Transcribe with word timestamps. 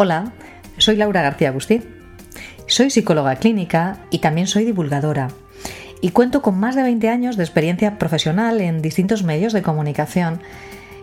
Hola, 0.00 0.30
soy 0.76 0.94
Laura 0.94 1.22
García 1.22 1.48
Agustín. 1.48 1.84
Soy 2.68 2.88
psicóloga 2.88 3.34
clínica 3.34 3.98
y 4.12 4.20
también 4.20 4.46
soy 4.46 4.64
divulgadora. 4.64 5.26
Y 6.00 6.10
cuento 6.10 6.40
con 6.40 6.56
más 6.56 6.76
de 6.76 6.84
20 6.84 7.08
años 7.08 7.36
de 7.36 7.42
experiencia 7.42 7.98
profesional 7.98 8.60
en 8.60 8.80
distintos 8.80 9.24
medios 9.24 9.52
de 9.52 9.62
comunicación, 9.62 10.40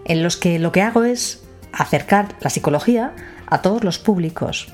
en 0.05 0.23
los 0.23 0.37
que 0.37 0.59
lo 0.59 0.71
que 0.71 0.81
hago 0.81 1.03
es 1.03 1.43
acercar 1.73 2.35
la 2.39 2.49
psicología 2.49 3.11
a 3.47 3.61
todos 3.61 3.83
los 3.83 3.99
públicos. 3.99 4.69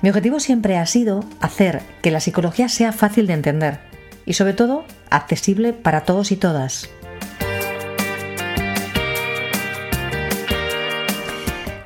Mi 0.00 0.08
objetivo 0.08 0.40
siempre 0.40 0.78
ha 0.78 0.86
sido 0.86 1.22
hacer 1.38 1.82
que 2.00 2.10
la 2.10 2.20
psicología 2.20 2.70
sea 2.70 2.92
fácil 2.92 3.26
de 3.26 3.34
entender 3.34 3.80
y 4.24 4.32
sobre 4.32 4.54
todo 4.54 4.86
accesible 5.10 5.74
para 5.74 6.06
todos 6.06 6.32
y 6.32 6.36
todas. 6.36 6.88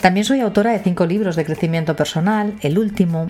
También 0.01 0.25
soy 0.25 0.41
autora 0.41 0.73
de 0.73 0.79
cinco 0.79 1.05
libros 1.05 1.37
de 1.37 1.45
crecimiento 1.45 1.95
personal. 1.95 2.55
El 2.62 2.79
último, 2.79 3.27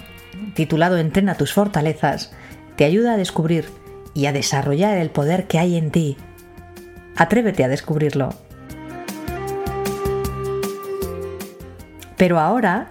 titulado 0.54 0.98
Entrena 0.98 1.34
tus 1.34 1.52
fortalezas, 1.52 2.32
te 2.76 2.84
ayuda 2.84 3.14
a 3.14 3.16
descubrir 3.16 3.66
y 4.14 4.26
a 4.26 4.32
desarrollar 4.32 4.96
el 4.96 5.10
poder 5.10 5.48
que 5.48 5.58
hay 5.58 5.76
en 5.76 5.90
ti. 5.90 6.16
Atrévete 7.16 7.64
a 7.64 7.68
descubrirlo. 7.68 8.30
Pero 12.16 12.38
ahora 12.38 12.88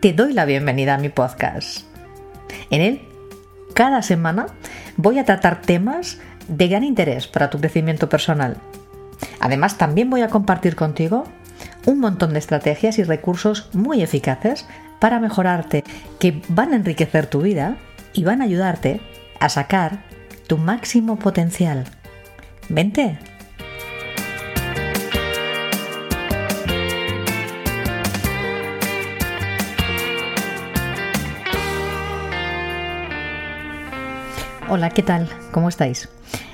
te 0.00 0.12
doy 0.12 0.32
la 0.32 0.44
bienvenida 0.44 0.94
a 0.94 0.98
mi 0.98 1.08
podcast. 1.08 1.86
En 2.70 2.82
él, 2.82 3.02
cada 3.74 4.02
semana, 4.02 4.46
voy 4.96 5.18
a 5.18 5.24
tratar 5.24 5.62
temas 5.62 6.18
de 6.46 6.68
gran 6.68 6.84
interés 6.84 7.26
para 7.26 7.50
tu 7.50 7.58
crecimiento 7.58 8.08
personal. 8.08 8.58
Además, 9.40 9.76
también 9.76 10.08
voy 10.08 10.22
a 10.22 10.28
compartir 10.28 10.76
contigo 10.76 11.24
un 11.88 12.00
montón 12.00 12.34
de 12.34 12.38
estrategias 12.38 12.98
y 12.98 13.02
recursos 13.02 13.70
muy 13.72 14.02
eficaces 14.02 14.66
para 15.00 15.20
mejorarte, 15.20 15.84
que 16.20 16.42
van 16.48 16.74
a 16.74 16.76
enriquecer 16.76 17.26
tu 17.28 17.40
vida 17.40 17.78
y 18.12 18.24
van 18.24 18.42
a 18.42 18.44
ayudarte 18.44 19.00
a 19.40 19.48
sacar 19.48 20.04
tu 20.46 20.58
máximo 20.58 21.18
potencial. 21.18 21.86
Vente. 22.68 23.18
Hola, 34.68 34.90
¿qué 34.90 35.02
tal? 35.02 35.30
¿Cómo 35.52 35.70
estáis? 35.70 36.10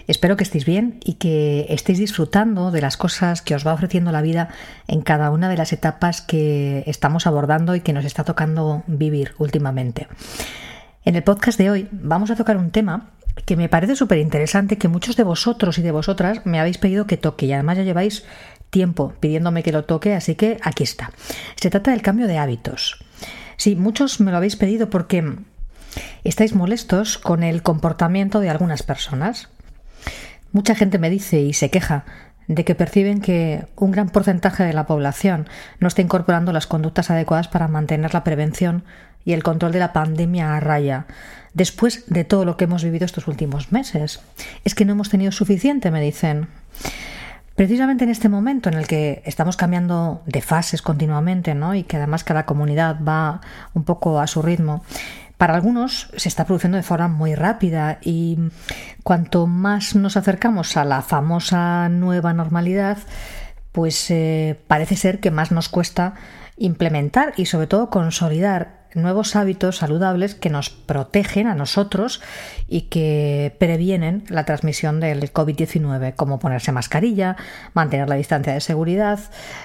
Espero 0.06 0.36
que 0.36 0.44
estéis 0.44 0.64
bien 0.64 1.00
y 1.04 1.14
que 1.14 1.66
estéis 1.68 1.98
disfrutando 1.98 2.70
de 2.70 2.80
las 2.80 2.96
cosas 2.96 3.42
que 3.42 3.54
os 3.54 3.66
va 3.66 3.72
ofreciendo 3.72 4.12
la 4.12 4.22
vida 4.22 4.48
en 4.86 5.00
cada 5.00 5.30
una 5.30 5.48
de 5.48 5.56
las 5.56 5.72
etapas 5.72 6.20
que 6.20 6.84
estamos 6.86 7.26
abordando 7.26 7.74
y 7.74 7.80
que 7.80 7.92
nos 7.92 8.04
está 8.04 8.24
tocando 8.24 8.82
vivir 8.86 9.32
últimamente. 9.38 10.08
En 11.04 11.16
el 11.16 11.22
podcast 11.22 11.58
de 11.58 11.70
hoy 11.70 11.88
vamos 11.90 12.30
a 12.30 12.36
tocar 12.36 12.56
un 12.56 12.70
tema 12.70 13.10
que 13.46 13.56
me 13.56 13.68
parece 13.68 13.96
súper 13.96 14.18
interesante, 14.18 14.78
que 14.78 14.88
muchos 14.88 15.16
de 15.16 15.24
vosotros 15.24 15.78
y 15.78 15.82
de 15.82 15.90
vosotras 15.90 16.40
me 16.44 16.60
habéis 16.60 16.78
pedido 16.78 17.06
que 17.06 17.16
toque 17.16 17.46
y 17.46 17.52
además 17.52 17.78
ya 17.78 17.82
lleváis 17.82 18.24
tiempo 18.70 19.12
pidiéndome 19.20 19.62
que 19.62 19.72
lo 19.72 19.84
toque, 19.84 20.14
así 20.14 20.34
que 20.34 20.58
aquí 20.62 20.82
está. 20.82 21.12
Se 21.56 21.70
trata 21.70 21.90
del 21.90 22.02
cambio 22.02 22.26
de 22.26 22.38
hábitos. 22.38 23.04
Sí, 23.56 23.76
muchos 23.76 24.20
me 24.20 24.30
lo 24.30 24.36
habéis 24.36 24.56
pedido 24.56 24.90
porque 24.90 25.36
estáis 26.24 26.54
molestos 26.54 27.18
con 27.18 27.42
el 27.42 27.62
comportamiento 27.62 28.40
de 28.40 28.50
algunas 28.50 28.82
personas. 28.82 29.48
Mucha 30.54 30.76
gente 30.76 31.00
me 31.00 31.10
dice 31.10 31.40
y 31.40 31.52
se 31.52 31.68
queja 31.68 32.04
de 32.46 32.64
que 32.64 32.76
perciben 32.76 33.20
que 33.20 33.66
un 33.74 33.90
gran 33.90 34.08
porcentaje 34.08 34.62
de 34.62 34.72
la 34.72 34.86
población 34.86 35.48
no 35.80 35.88
está 35.88 36.00
incorporando 36.00 36.52
las 36.52 36.68
conductas 36.68 37.10
adecuadas 37.10 37.48
para 37.48 37.66
mantener 37.66 38.14
la 38.14 38.22
prevención 38.22 38.84
y 39.24 39.32
el 39.32 39.42
control 39.42 39.72
de 39.72 39.80
la 39.80 39.92
pandemia 39.92 40.54
a 40.54 40.60
raya, 40.60 41.06
después 41.54 42.04
de 42.06 42.22
todo 42.22 42.44
lo 42.44 42.56
que 42.56 42.64
hemos 42.64 42.84
vivido 42.84 43.04
estos 43.04 43.26
últimos 43.26 43.72
meses. 43.72 44.20
Es 44.64 44.76
que 44.76 44.84
no 44.84 44.92
hemos 44.92 45.10
tenido 45.10 45.32
suficiente, 45.32 45.90
me 45.90 46.00
dicen. 46.00 46.46
Precisamente 47.56 48.04
en 48.04 48.10
este 48.10 48.28
momento 48.28 48.68
en 48.68 48.76
el 48.76 48.86
que 48.86 49.22
estamos 49.24 49.56
cambiando 49.56 50.22
de 50.26 50.40
fases 50.40 50.82
continuamente, 50.82 51.56
¿no? 51.56 51.74
Y 51.74 51.82
que 51.82 51.96
además 51.96 52.22
cada 52.22 52.46
comunidad 52.46 52.98
va 53.02 53.40
un 53.74 53.82
poco 53.82 54.20
a 54.20 54.28
su 54.28 54.40
ritmo, 54.40 54.84
para 55.44 55.56
algunos 55.56 56.08
se 56.16 56.30
está 56.30 56.46
produciendo 56.46 56.78
de 56.78 56.82
forma 56.82 57.06
muy 57.06 57.34
rápida 57.34 57.98
y 58.00 58.38
cuanto 59.02 59.46
más 59.46 59.94
nos 59.94 60.16
acercamos 60.16 60.78
a 60.78 60.86
la 60.86 61.02
famosa 61.02 61.90
nueva 61.90 62.32
normalidad, 62.32 62.96
pues 63.70 64.10
eh, 64.10 64.58
parece 64.68 64.96
ser 64.96 65.20
que 65.20 65.30
más 65.30 65.52
nos 65.52 65.68
cuesta 65.68 66.14
implementar 66.56 67.34
y 67.36 67.44
sobre 67.44 67.66
todo 67.66 67.90
consolidar 67.90 68.86
nuevos 68.94 69.36
hábitos 69.36 69.76
saludables 69.76 70.34
que 70.34 70.48
nos 70.48 70.70
protegen 70.70 71.46
a 71.46 71.54
nosotros 71.54 72.22
y 72.66 72.88
que 72.88 73.54
previenen 73.60 74.24
la 74.30 74.46
transmisión 74.46 74.98
del 74.98 75.30
COVID-19, 75.30 76.14
como 76.14 76.38
ponerse 76.38 76.72
mascarilla, 76.72 77.36
mantener 77.74 78.08
la 78.08 78.14
distancia 78.14 78.54
de 78.54 78.62
seguridad, 78.62 79.20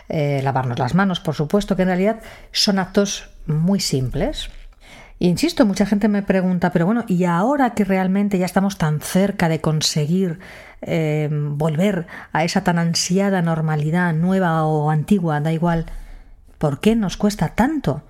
eh, 0.09 0.41
lavarnos 0.44 0.78
las 0.78 0.94
manos, 0.94 1.22
por 1.22 1.35
supuesto, 1.35 1.78
que 1.78 1.84
en 1.84 1.88
realidad 1.88 2.19
son 2.51 2.79
actos 2.79 3.29
muy 3.46 3.79
simples, 3.79 4.50
insisto, 5.28 5.66
mucha 5.66 5.85
gente 5.85 6.07
me 6.07 6.24
pregunta, 6.24 6.72
pero 6.72 6.85
bueno, 6.85 7.03
¿y 7.07 7.25
ahora 7.25 7.72
que 7.72 7.84
realmente 7.84 8.38
ya 8.38 8.46
estamos 8.46 8.78
tan 8.78 9.02
cerca 9.02 9.50
de 9.50 9.62
conseguir 9.62 10.40
eh, 10.81 11.30
volver 11.31 12.07
a 12.31 12.44
esa 12.44 12.63
tan 12.63 12.80
ansiada 12.80 13.41
normalidad, 13.41 14.13
nueva 14.13 14.63
o 14.66 14.90
antigua, 14.90 15.41
da 15.41 15.52
igual, 15.52 15.85
¿por 16.58 16.79
qué 16.79 16.96
nos 16.96 17.18
cuesta 17.18 17.50
tanto? 17.50 18.03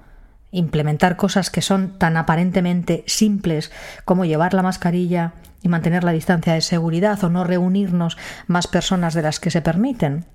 implementar 0.52 1.16
cosas 1.16 1.50
que 1.50 1.62
son 1.62 1.98
tan 1.98 2.18
aparentemente 2.18 3.04
simples 3.08 3.72
como 4.06 4.26
llevar 4.26 4.54
la 4.54 4.64
mascarilla 4.64 5.34
y 5.62 5.70
mantener 5.70 6.04
la 6.04 6.12
distancia 6.12 6.54
de 6.54 6.62
seguridad 6.62 7.24
o 7.24 7.30
no 7.30 7.44
reunirnos 7.44 8.18
más 8.48 8.68
personas 8.68 9.14
de 9.14 9.22
las 9.22 9.40
que 9.40 9.52
se 9.52 9.62
permiten? 9.62 10.26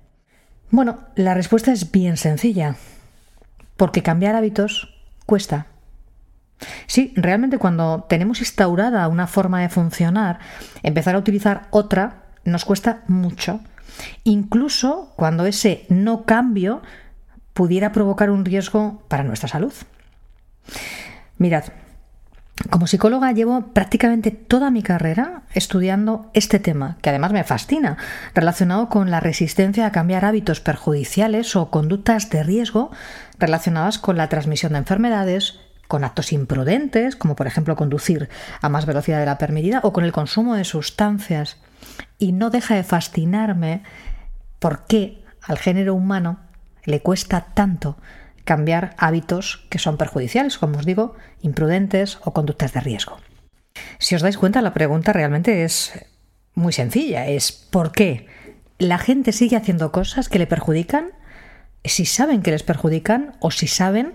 Bueno, 0.71 0.99
la 1.15 1.33
respuesta 1.33 1.71
es 1.71 1.91
bien 1.91 2.17
sencilla, 2.17 2.75
porque 3.77 4.03
cambiar 4.03 4.35
hábitos 4.35 4.93
cuesta. 5.25 5.67
Sí, 6.87 7.13
realmente 7.15 7.57
cuando 7.57 8.05
tenemos 8.07 8.39
instaurada 8.39 9.07
una 9.07 9.27
forma 9.27 9.61
de 9.61 9.69
funcionar, 9.69 10.39
empezar 10.83 11.15
a 11.15 11.19
utilizar 11.19 11.67
otra 11.71 12.23
nos 12.45 12.65
cuesta 12.65 13.03
mucho. 13.07 13.59
Incluso 14.23 15.13
cuando 15.15 15.45
ese 15.45 15.85
no 15.89 16.25
cambio 16.25 16.81
pudiera 17.53 17.91
provocar 17.91 18.29
un 18.29 18.45
riesgo 18.45 19.03
para 19.07 19.23
nuestra 19.23 19.49
salud. 19.49 19.73
Mirad, 21.37 21.65
como 22.69 22.87
psicóloga 22.87 23.31
llevo 23.31 23.73
prácticamente 23.73 24.31
toda 24.31 24.71
mi 24.71 24.81
carrera 24.81 25.43
estudiando 25.53 26.29
este 26.33 26.59
tema, 26.59 26.97
que 27.01 27.09
además 27.09 27.33
me 27.33 27.43
fascina, 27.43 27.97
relacionado 28.33 28.89
con 28.89 29.11
la 29.11 29.19
resistencia 29.19 29.85
a 29.85 29.91
cambiar 29.91 30.23
hábitos 30.23 30.61
perjudiciales 30.61 31.55
o 31.55 31.69
conductas 31.69 32.29
de 32.29 32.43
riesgo 32.43 32.91
relacionadas 33.39 33.99
con 33.99 34.17
la 34.17 34.29
transmisión 34.29 34.73
de 34.73 34.79
enfermedades, 34.79 35.59
con 35.87 36.03
actos 36.03 36.31
imprudentes, 36.33 37.15
como 37.15 37.35
por 37.35 37.47
ejemplo 37.47 37.75
conducir 37.75 38.29
a 38.61 38.69
más 38.69 38.85
velocidad 38.85 39.19
de 39.19 39.25
la 39.25 39.37
permitida, 39.37 39.81
o 39.83 39.93
con 39.93 40.03
el 40.03 40.11
consumo 40.11 40.55
de 40.55 40.63
sustancias. 40.63 41.57
Y 42.17 42.31
no 42.31 42.49
deja 42.49 42.75
de 42.75 42.83
fascinarme 42.83 43.83
por 44.59 44.85
qué 44.85 45.23
al 45.41 45.57
género 45.57 45.93
humano 45.93 46.39
le 46.83 47.01
cuesta 47.01 47.47
tanto 47.53 47.97
cambiar 48.43 48.95
hábitos 48.97 49.65
que 49.69 49.79
son 49.79 49.97
perjudiciales, 49.97 50.57
como 50.57 50.77
os 50.77 50.85
digo, 50.85 51.15
imprudentes 51.41 52.19
o 52.23 52.33
conductas 52.33 52.73
de 52.73 52.79
riesgo. 52.79 53.17
Si 53.99 54.15
os 54.15 54.21
dais 54.21 54.37
cuenta, 54.37 54.61
la 54.61 54.73
pregunta 54.73 55.13
realmente 55.13 55.63
es 55.63 55.93
muy 56.53 56.71
sencilla, 56.71 57.27
es 57.27 57.51
¿por 57.51 57.91
qué 57.91 58.27
la 58.77 58.97
gente 58.97 59.31
sigue 59.31 59.57
haciendo 59.57 59.91
cosas 59.91 60.29
que 60.29 60.39
le 60.39 60.47
perjudican? 60.47 61.11
Si 61.83 62.05
saben 62.05 62.41
que 62.41 62.51
les 62.51 62.63
perjudican 62.63 63.35
o 63.39 63.51
si 63.51 63.67
saben 63.67 64.13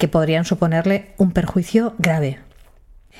que 0.00 0.08
podrían 0.08 0.46
suponerle 0.46 1.12
un 1.18 1.30
perjuicio 1.30 1.94
grave. 1.98 2.40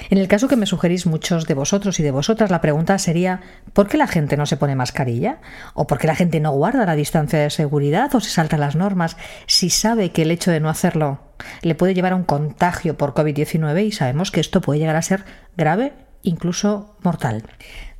En 0.09 0.17
el 0.17 0.29
caso 0.29 0.49
que 0.49 0.57
me 0.57 0.65
sugerís 0.65 1.05
muchos 1.05 1.47
de 1.47 1.53
vosotros 1.53 2.01
y 2.01 2.03
de 2.03 2.11
vosotras, 2.11 2.51
la 2.51 2.63
pregunta 2.63 2.99
sería 2.99 3.43
¿por 3.75 3.87
qué 3.87 3.99
la 3.99 4.07
gente 4.07 4.39
no 4.39 4.47
se 4.47 4.57
pone 4.57 4.75
mascarilla? 4.75 5.41
¿O 5.75 5.87
por 5.87 5.99
qué 5.99 6.07
la 6.07 6.15
gente 6.15 6.41
no 6.41 6.53
guarda 6.53 6.87
la 6.87 6.95
distancia 6.95 7.39
de 7.39 7.51
seguridad 7.51 8.15
o 8.15 8.21
se 8.21 8.31
salta 8.31 8.57
las 8.57 8.77
normas 8.77 9.19
si 9.47 9.69
sabe 9.69 10.11
que 10.11 10.23
el 10.23 10.31
hecho 10.31 10.51
de 10.51 10.61
no 10.61 10.71
hacerlo 10.71 11.21
le 11.61 11.75
puede 11.75 11.93
llevar 11.93 12.13
a 12.13 12.17
un 12.17 12.25
contagio 12.25 12.97
por 12.97 13.13
COVID-19 13.13 13.85
y 13.85 13.93
sabemos 13.93 14.31
que 14.31 14.41
esto 14.41 14.63
puede 14.63 14.81
llegar 14.81 14.97
a 14.97 15.03
ser 15.03 15.25
grave, 15.59 15.93
incluso 16.23 16.97
mortal? 17.03 17.43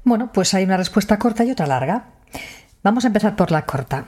Bueno, 0.05 0.33
pues 0.33 0.55
hay 0.55 0.65
una 0.65 0.79
respuesta 0.79 1.19
corta 1.19 1.45
y 1.45 1.51
otra 1.51 1.67
larga. 1.67 2.07
Vamos 2.83 3.05
a 3.05 3.09
empezar 3.09 3.37
por 3.37 3.51
la 3.51 3.67
corta. 3.67 4.07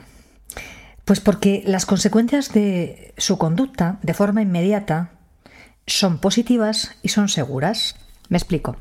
Pues 1.05 1.19
porque 1.19 1.63
las 1.65 1.85
consecuencias 1.85 2.53
de 2.53 3.13
su 3.17 3.37
conducta 3.37 3.99
de 4.03 4.13
forma 4.13 4.41
inmediata 4.41 5.11
son 5.85 6.17
positivas 6.17 6.95
y 7.01 7.09
son 7.09 7.27
seguras. 7.27 7.95
Me 8.29 8.37
explico. 8.37 8.77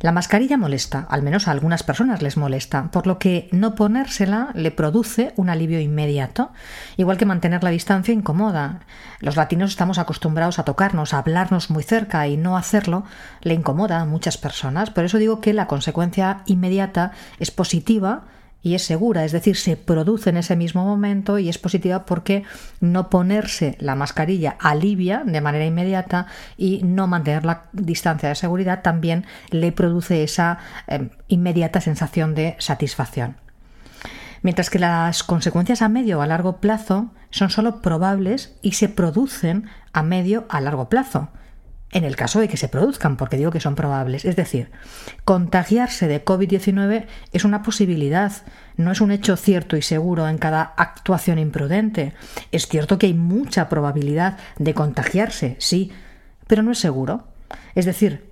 La 0.00 0.12
mascarilla 0.12 0.56
molesta, 0.56 1.08
al 1.10 1.22
menos 1.22 1.48
a 1.48 1.50
algunas 1.50 1.82
personas 1.82 2.22
les 2.22 2.36
molesta, 2.36 2.88
por 2.92 3.08
lo 3.08 3.18
que 3.18 3.48
no 3.50 3.74
ponérsela 3.74 4.50
le 4.54 4.70
produce 4.70 5.32
un 5.34 5.50
alivio 5.50 5.80
inmediato, 5.80 6.52
igual 6.96 7.16
que 7.16 7.26
mantener 7.26 7.64
la 7.64 7.70
distancia 7.70 8.14
incomoda. 8.14 8.80
Los 9.18 9.34
latinos 9.34 9.70
estamos 9.70 9.98
acostumbrados 9.98 10.60
a 10.60 10.64
tocarnos, 10.64 11.14
a 11.14 11.18
hablarnos 11.18 11.70
muy 11.70 11.82
cerca 11.82 12.28
y 12.28 12.36
no 12.36 12.56
hacerlo 12.56 13.04
le 13.40 13.54
incomoda 13.54 13.98
a 13.98 14.04
muchas 14.04 14.38
personas. 14.38 14.90
Por 14.90 15.04
eso 15.04 15.18
digo 15.18 15.40
que 15.40 15.52
la 15.52 15.66
consecuencia 15.66 16.42
inmediata 16.46 17.10
es 17.40 17.50
positiva 17.50 18.22
y 18.62 18.74
es 18.74 18.82
segura, 18.82 19.24
es 19.24 19.32
decir, 19.32 19.56
se 19.56 19.76
produce 19.76 20.30
en 20.30 20.36
ese 20.36 20.56
mismo 20.56 20.84
momento 20.84 21.38
y 21.38 21.48
es 21.48 21.58
positiva 21.58 22.04
porque 22.04 22.42
no 22.80 23.08
ponerse 23.08 23.76
la 23.78 23.94
mascarilla 23.94 24.56
alivia 24.58 25.22
de 25.24 25.40
manera 25.40 25.64
inmediata 25.64 26.26
y 26.56 26.82
no 26.82 27.06
mantener 27.06 27.44
la 27.44 27.64
distancia 27.72 28.28
de 28.28 28.34
seguridad 28.34 28.82
también 28.82 29.26
le 29.50 29.70
produce 29.70 30.24
esa 30.24 30.58
em, 30.88 31.10
inmediata 31.28 31.80
sensación 31.80 32.34
de 32.34 32.56
satisfacción. 32.58 33.36
Mientras 34.42 34.70
que 34.70 34.78
las 34.78 35.22
consecuencias 35.22 35.82
a 35.82 35.88
medio 35.88 36.18
o 36.18 36.22
a 36.22 36.26
largo 36.26 36.56
plazo 36.56 37.10
son 37.30 37.50
solo 37.50 37.80
probables 37.80 38.56
y 38.62 38.72
se 38.72 38.88
producen 38.88 39.68
a 39.92 40.02
medio 40.02 40.46
a 40.48 40.60
largo 40.60 40.88
plazo 40.88 41.28
en 41.90 42.04
el 42.04 42.16
caso 42.16 42.40
de 42.40 42.48
que 42.48 42.56
se 42.56 42.68
produzcan, 42.68 43.16
porque 43.16 43.36
digo 43.36 43.50
que 43.50 43.60
son 43.60 43.74
probables. 43.74 44.24
Es 44.24 44.36
decir, 44.36 44.70
contagiarse 45.24 46.06
de 46.06 46.24
COVID-19 46.24 47.06
es 47.32 47.44
una 47.44 47.62
posibilidad, 47.62 48.32
no 48.76 48.92
es 48.92 49.00
un 49.00 49.10
hecho 49.10 49.36
cierto 49.36 49.76
y 49.76 49.82
seguro 49.82 50.28
en 50.28 50.38
cada 50.38 50.62
actuación 50.76 51.38
imprudente. 51.38 52.12
Es 52.52 52.66
cierto 52.66 52.98
que 52.98 53.06
hay 53.06 53.14
mucha 53.14 53.68
probabilidad 53.68 54.38
de 54.58 54.74
contagiarse, 54.74 55.56
sí, 55.58 55.90
pero 56.46 56.62
no 56.62 56.72
es 56.72 56.78
seguro. 56.78 57.26
Es 57.74 57.86
decir, 57.86 58.28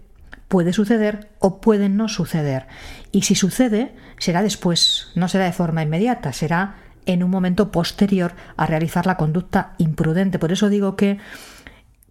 puede 0.49 0.73
suceder 0.73 1.31
o 1.39 1.61
puede 1.61 1.89
no 1.89 2.09
suceder. 2.09 2.67
Y 3.11 3.23
si 3.23 3.35
sucede, 3.35 3.95
será 4.19 4.43
después, 4.43 5.09
no 5.15 5.29
será 5.29 5.47
de 5.47 5.53
forma 5.53 5.83
inmediata, 5.83 6.33
será 6.33 6.77
en 7.07 7.23
un 7.23 7.31
momento 7.31 7.71
posterior 7.71 8.35
a 8.57 8.67
realizar 8.67 9.07
la 9.07 9.17
conducta 9.17 9.75
imprudente. 9.79 10.39
Por 10.39 10.53
eso 10.53 10.69
digo 10.69 10.97
que 10.97 11.19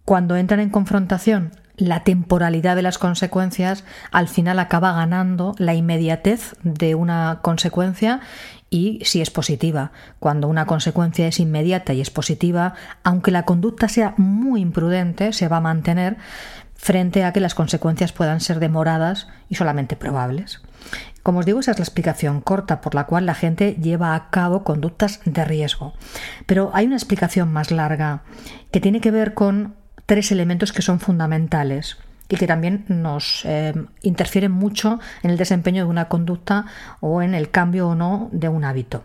cuando 0.06 0.36
entran 0.36 0.60
en 0.60 0.70
confrontación 0.70 1.50
la 1.76 2.04
temporalidad 2.04 2.76
de 2.76 2.82
las 2.82 2.96
consecuencias, 2.96 3.84
al 4.10 4.28
final 4.28 4.60
acaba 4.60 4.92
ganando 4.92 5.54
la 5.58 5.74
inmediatez 5.74 6.54
de 6.62 6.94
una 6.94 7.40
consecuencia 7.42 8.20
y 8.70 9.00
si 9.04 9.20
es 9.20 9.30
positiva. 9.30 9.90
Cuando 10.18 10.48
una 10.48 10.64
consecuencia 10.64 11.26
es 11.26 11.40
inmediata 11.40 11.92
y 11.92 12.00
es 12.00 12.10
positiva, 12.10 12.74
aunque 13.02 13.32
la 13.32 13.42
conducta 13.42 13.88
sea 13.88 14.14
muy 14.16 14.60
imprudente, 14.62 15.32
se 15.32 15.48
va 15.48 15.58
a 15.58 15.60
mantener 15.60 16.16
frente 16.76 17.24
a 17.24 17.32
que 17.32 17.40
las 17.40 17.54
consecuencias 17.54 18.12
puedan 18.12 18.40
ser 18.40 18.60
demoradas 18.60 19.26
y 19.48 19.56
solamente 19.56 19.96
probables. 19.96 20.62
Como 21.24 21.40
os 21.40 21.46
digo, 21.46 21.58
esa 21.58 21.72
es 21.72 21.78
la 21.78 21.84
explicación 21.84 22.40
corta 22.40 22.80
por 22.80 22.94
la 22.94 23.06
cual 23.06 23.26
la 23.26 23.34
gente 23.34 23.74
lleva 23.74 24.14
a 24.14 24.30
cabo 24.30 24.62
conductas 24.62 25.20
de 25.24 25.44
riesgo. 25.44 25.94
Pero 26.46 26.70
hay 26.74 26.86
una 26.86 26.94
explicación 26.94 27.52
más 27.52 27.72
larga 27.72 28.22
que 28.70 28.80
tiene 28.80 29.00
que 29.00 29.10
ver 29.10 29.34
con 29.34 29.74
tres 30.06 30.32
elementos 30.32 30.72
que 30.72 30.82
son 30.82 31.00
fundamentales 31.00 31.98
y 32.28 32.36
que 32.36 32.46
también 32.46 32.84
nos 32.88 33.44
eh, 33.44 33.74
interfieren 34.02 34.52
mucho 34.52 35.00
en 35.22 35.30
el 35.30 35.36
desempeño 35.36 35.84
de 35.84 35.90
una 35.90 36.08
conducta 36.08 36.66
o 37.00 37.22
en 37.22 37.34
el 37.34 37.50
cambio 37.50 37.88
o 37.88 37.94
no 37.94 38.28
de 38.32 38.48
un 38.48 38.64
hábito. 38.64 39.04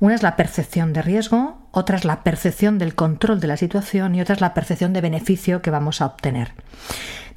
Una 0.00 0.14
es 0.14 0.22
la 0.22 0.36
percepción 0.36 0.92
de 0.92 1.02
riesgo, 1.02 1.58
otra 1.70 1.96
es 1.96 2.04
la 2.04 2.22
percepción 2.22 2.78
del 2.78 2.94
control 2.94 3.40
de 3.40 3.46
la 3.46 3.56
situación 3.56 4.14
y 4.14 4.20
otra 4.20 4.34
es 4.34 4.40
la 4.40 4.54
percepción 4.54 4.92
de 4.92 5.00
beneficio 5.00 5.62
que 5.62 5.70
vamos 5.70 6.00
a 6.00 6.06
obtener. 6.06 6.52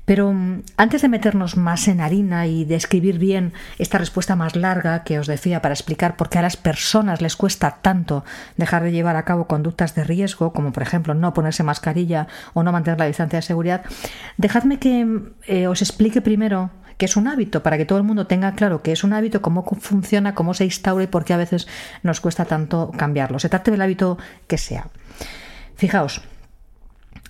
Pero 0.06 0.34
mm, 0.34 0.64
antes 0.78 1.02
de 1.02 1.10
meternos 1.10 1.56
más 1.58 1.88
en 1.88 2.02
harina 2.02 2.48
y 2.48 2.66
de 2.66 2.76
escribir 2.76 3.20
bien 3.20 3.54
esta 3.78 3.98
respuesta 3.98 4.36
más 4.36 4.56
larga 4.56 5.04
que 5.04 5.20
os 5.20 5.28
decía 5.28 5.62
para 5.62 5.74
explicar 5.74 6.18
por 6.18 6.30
qué 6.30 6.40
a 6.40 6.42
las 6.42 6.58
personas 6.58 7.22
les 7.22 7.36
cuesta 7.36 7.78
tanto 7.82 8.26
dejar 8.58 8.84
de 8.84 8.92
llevar 8.92 9.16
a 9.16 9.26
cabo 9.26 9.48
conductas 9.48 9.96
de 9.96 10.04
riesgo, 10.04 10.52
como 10.54 10.72
por 10.74 10.84
ejemplo 10.84 11.14
no 11.14 11.34
ponerse 11.34 11.64
mascarilla 11.64 12.28
o 12.54 12.64
no 12.64 12.72
mantener 12.72 13.00
la 13.00 13.06
distancia 13.06 13.38
de 13.38 13.44
seguridad, 13.44 13.84
dejadme 14.38 14.80
que 14.80 15.06
mm, 15.06 15.34
eh, 15.48 15.68
os 15.68 15.82
explique 15.82 16.22
primero 16.22 16.72
qué 16.98 17.06
es 17.06 17.16
un 17.16 17.28
hábito, 17.28 17.64
para 17.64 17.78
que 17.78 17.86
todo 17.86 17.98
el 17.98 18.04
mundo 18.04 18.28
tenga 18.28 18.54
claro 18.54 18.82
qué 18.82 18.92
es 18.92 19.04
un 19.04 19.14
hábito, 19.14 19.42
cómo 19.42 19.64
funciona, 19.80 20.36
cómo 20.36 20.54
se 20.54 20.66
instaura 20.66 21.04
y 21.04 21.08
por 21.08 21.26
qué 21.26 21.34
a 21.34 21.38
veces 21.38 21.68
nos 22.04 22.22
cuesta 22.22 22.46
tanto 22.46 22.92
cambiarlo. 22.96 23.40
Se 23.40 23.50
trate 23.50 23.72
del 23.72 23.82
hábito 23.82 24.18
que 24.48 24.58
sea. 24.58 24.88
Fijaos, 25.76 26.22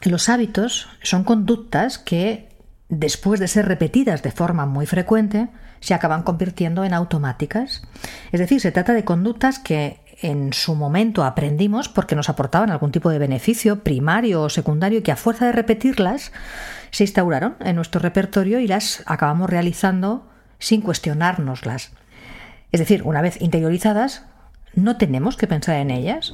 los 0.04 0.28
hábitos 0.28 0.90
son 1.02 1.24
conductas 1.24 1.98
que 1.98 2.53
después 3.00 3.40
de 3.40 3.48
ser 3.48 3.68
repetidas 3.68 4.22
de 4.24 4.32
forma 4.32 4.66
muy 4.66 4.86
frecuente, 4.86 5.50
se 5.80 5.94
acaban 5.94 6.24
convirtiendo 6.24 6.84
en 6.84 6.94
automáticas. 6.94 7.84
Es 8.32 8.40
decir, 8.40 8.62
se 8.62 8.72
trata 8.72 8.94
de 8.94 9.04
conductas 9.04 9.60
que 9.60 10.00
en 10.22 10.54
su 10.54 10.76
momento 10.76 11.24
aprendimos 11.24 11.90
porque 11.90 12.16
nos 12.16 12.30
aportaban 12.30 12.70
algún 12.70 12.92
tipo 12.92 13.10
de 13.10 13.20
beneficio 13.20 13.84
primario 13.84 14.44
o 14.44 14.50
secundario 14.50 15.00
y 15.00 15.02
que 15.02 15.12
a 15.12 15.18
fuerza 15.18 15.46
de 15.46 15.52
repetirlas 15.52 16.32
se 16.92 17.04
instauraron 17.04 17.56
en 17.60 17.76
nuestro 17.76 18.00
repertorio 18.00 18.60
y 18.60 18.68
las 18.68 19.04
acabamos 19.06 19.50
realizando 19.50 20.30
sin 20.60 20.82
cuestionárnoslas. 20.82 21.92
Es 22.72 22.80
decir, 22.80 23.04
una 23.04 23.22
vez 23.22 23.42
interiorizadas, 23.42 24.24
no 24.76 24.98
tenemos 24.98 25.36
que 25.36 25.48
pensar 25.48 25.76
en 25.78 25.92
ellas, 25.92 26.34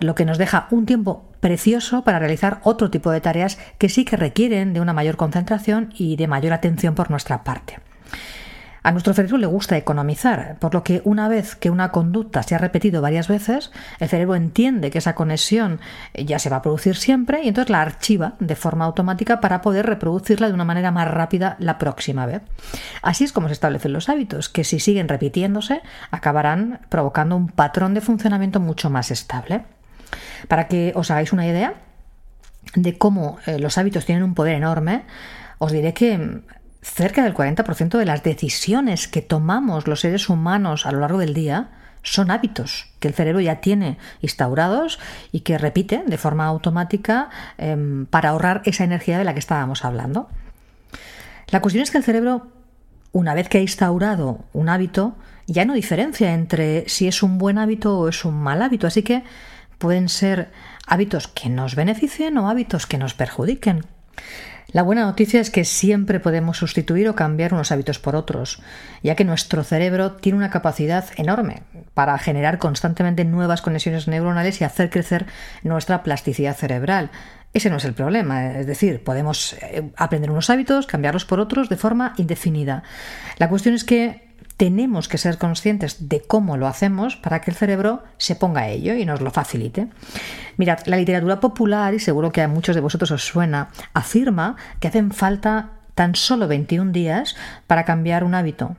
lo 0.00 0.14
que 0.14 0.24
nos 0.24 0.38
deja 0.38 0.68
un 0.70 0.86
tiempo 0.86 1.24
precioso 1.40 2.04
para 2.04 2.18
realizar 2.18 2.60
otro 2.64 2.90
tipo 2.90 3.10
de 3.10 3.20
tareas 3.20 3.58
que 3.78 3.88
sí 3.88 4.04
que 4.04 4.16
requieren 4.16 4.72
de 4.72 4.80
una 4.80 4.92
mayor 4.92 5.16
concentración 5.16 5.92
y 5.96 6.16
de 6.16 6.26
mayor 6.26 6.52
atención 6.52 6.94
por 6.94 7.10
nuestra 7.10 7.44
parte. 7.44 7.78
A 8.82 8.92
nuestro 8.92 9.12
cerebro 9.12 9.38
le 9.38 9.46
gusta 9.46 9.76
economizar, 9.76 10.56
por 10.60 10.72
lo 10.72 10.82
que 10.82 11.02
una 11.04 11.28
vez 11.28 11.56
que 11.56 11.68
una 11.68 11.90
conducta 11.90 12.42
se 12.42 12.54
ha 12.54 12.58
repetido 12.58 13.02
varias 13.02 13.28
veces, 13.28 13.70
el 13.98 14.08
cerebro 14.08 14.34
entiende 14.34 14.90
que 14.90 14.98
esa 14.98 15.14
conexión 15.14 15.80
ya 16.14 16.38
se 16.38 16.48
va 16.48 16.56
a 16.56 16.62
producir 16.62 16.96
siempre 16.96 17.42
y 17.42 17.48
entonces 17.48 17.70
la 17.70 17.82
archiva 17.82 18.36
de 18.38 18.56
forma 18.56 18.84
automática 18.84 19.40
para 19.40 19.60
poder 19.60 19.84
reproducirla 19.84 20.48
de 20.48 20.54
una 20.54 20.64
manera 20.64 20.90
más 20.90 21.06
rápida 21.10 21.56
la 21.58 21.76
próxima 21.76 22.24
vez. 22.24 22.40
Así 23.02 23.24
es 23.24 23.32
como 23.32 23.48
se 23.48 23.54
establecen 23.54 23.92
los 23.92 24.08
hábitos, 24.08 24.48
que 24.48 24.64
si 24.64 24.80
siguen 24.80 25.08
repitiéndose 25.08 25.82
acabarán 26.10 26.80
provocando 26.88 27.36
un 27.36 27.48
patrón 27.48 27.94
de 27.94 28.00
funcionamiento 28.00 28.60
mucho 28.60 28.90
más 28.90 29.10
estable. 29.10 29.64
Para 30.46 30.68
que 30.68 30.92
os 30.94 31.10
hagáis 31.10 31.32
una 31.32 31.46
idea 31.46 31.74
de 32.74 32.96
cómo 32.96 33.38
eh, 33.46 33.58
los 33.58 33.78
hábitos 33.78 34.04
tienen 34.04 34.22
un 34.22 34.34
poder 34.34 34.54
enorme, 34.54 35.02
os 35.58 35.72
diré 35.72 35.94
que 35.94 36.16
mm, 36.16 36.42
cerca 36.82 37.24
del 37.24 37.34
40% 37.34 37.98
de 37.98 38.04
las 38.04 38.22
decisiones 38.22 39.08
que 39.08 39.22
tomamos 39.22 39.86
los 39.86 40.00
seres 40.00 40.28
humanos 40.28 40.86
a 40.86 40.92
lo 40.92 41.00
largo 41.00 41.18
del 41.18 41.34
día 41.34 41.70
son 42.02 42.30
hábitos 42.30 42.86
que 43.00 43.08
el 43.08 43.14
cerebro 43.14 43.40
ya 43.40 43.60
tiene 43.60 43.98
instaurados 44.22 44.98
y 45.32 45.40
que 45.40 45.58
repite 45.58 46.02
de 46.06 46.18
forma 46.18 46.46
automática 46.46 47.28
em, 47.58 48.06
para 48.06 48.30
ahorrar 48.30 48.62
esa 48.64 48.84
energía 48.84 49.18
de 49.18 49.24
la 49.24 49.34
que 49.34 49.40
estábamos 49.40 49.84
hablando. 49.84 50.28
La 51.48 51.60
cuestión 51.60 51.82
es 51.82 51.90
que 51.90 51.98
el 51.98 52.04
cerebro, 52.04 52.48
una 53.12 53.34
vez 53.34 53.48
que 53.48 53.58
ha 53.58 53.62
instaurado 53.62 54.44
un 54.52 54.68
hábito, 54.68 55.16
ya 55.46 55.64
no 55.64 55.74
diferencia 55.74 56.34
entre 56.34 56.88
si 56.88 57.08
es 57.08 57.22
un 57.22 57.38
buen 57.38 57.58
hábito 57.58 57.98
o 57.98 58.08
es 58.08 58.24
un 58.24 58.34
mal 58.34 58.62
hábito, 58.62 58.86
así 58.86 59.02
que 59.02 59.24
pueden 59.78 60.08
ser 60.08 60.50
hábitos 60.86 61.28
que 61.28 61.48
nos 61.48 61.74
beneficien 61.74 62.36
o 62.38 62.48
hábitos 62.48 62.86
que 62.86 62.98
nos 62.98 63.14
perjudiquen. 63.14 63.84
La 64.70 64.82
buena 64.82 65.06
noticia 65.06 65.40
es 65.40 65.50
que 65.50 65.64
siempre 65.64 66.20
podemos 66.20 66.58
sustituir 66.58 67.08
o 67.08 67.14
cambiar 67.14 67.54
unos 67.54 67.72
hábitos 67.72 67.98
por 67.98 68.14
otros, 68.14 68.60
ya 69.02 69.14
que 69.14 69.24
nuestro 69.24 69.64
cerebro 69.64 70.12
tiene 70.12 70.36
una 70.36 70.50
capacidad 70.50 71.06
enorme 71.16 71.62
para 71.94 72.18
generar 72.18 72.58
constantemente 72.58 73.24
nuevas 73.24 73.62
conexiones 73.62 74.08
neuronales 74.08 74.60
y 74.60 74.64
hacer 74.64 74.90
crecer 74.90 75.24
nuestra 75.62 76.02
plasticidad 76.02 76.54
cerebral. 76.54 77.10
Ese 77.54 77.70
no 77.70 77.76
es 77.76 77.86
el 77.86 77.94
problema, 77.94 78.58
es 78.58 78.66
decir, 78.66 79.02
podemos 79.02 79.54
eh, 79.54 79.90
aprender 79.96 80.30
unos 80.30 80.50
hábitos, 80.50 80.86
cambiarlos 80.86 81.24
por 81.24 81.40
otros 81.40 81.70
de 81.70 81.76
forma 81.76 82.12
indefinida. 82.18 82.82
La 83.38 83.48
cuestión 83.48 83.74
es 83.74 83.84
que 83.84 84.27
tenemos 84.58 85.08
que 85.08 85.18
ser 85.18 85.38
conscientes 85.38 86.08
de 86.08 86.20
cómo 86.20 86.56
lo 86.56 86.66
hacemos 86.66 87.16
para 87.16 87.40
que 87.40 87.52
el 87.52 87.56
cerebro 87.56 88.02
se 88.18 88.34
ponga 88.34 88.62
a 88.62 88.68
ello 88.68 88.94
y 88.94 89.06
nos 89.06 89.20
lo 89.20 89.30
facilite. 89.30 89.86
Mirad, 90.56 90.80
la 90.86 90.96
literatura 90.96 91.38
popular, 91.38 91.94
y 91.94 92.00
seguro 92.00 92.32
que 92.32 92.42
a 92.42 92.48
muchos 92.48 92.74
de 92.74 92.82
vosotros 92.82 93.12
os 93.12 93.24
suena, 93.24 93.68
afirma 93.94 94.56
que 94.80 94.88
hacen 94.88 95.12
falta 95.12 95.70
tan 95.94 96.16
solo 96.16 96.48
21 96.48 96.90
días 96.90 97.36
para 97.68 97.84
cambiar 97.84 98.24
un 98.24 98.34
hábito. 98.34 98.76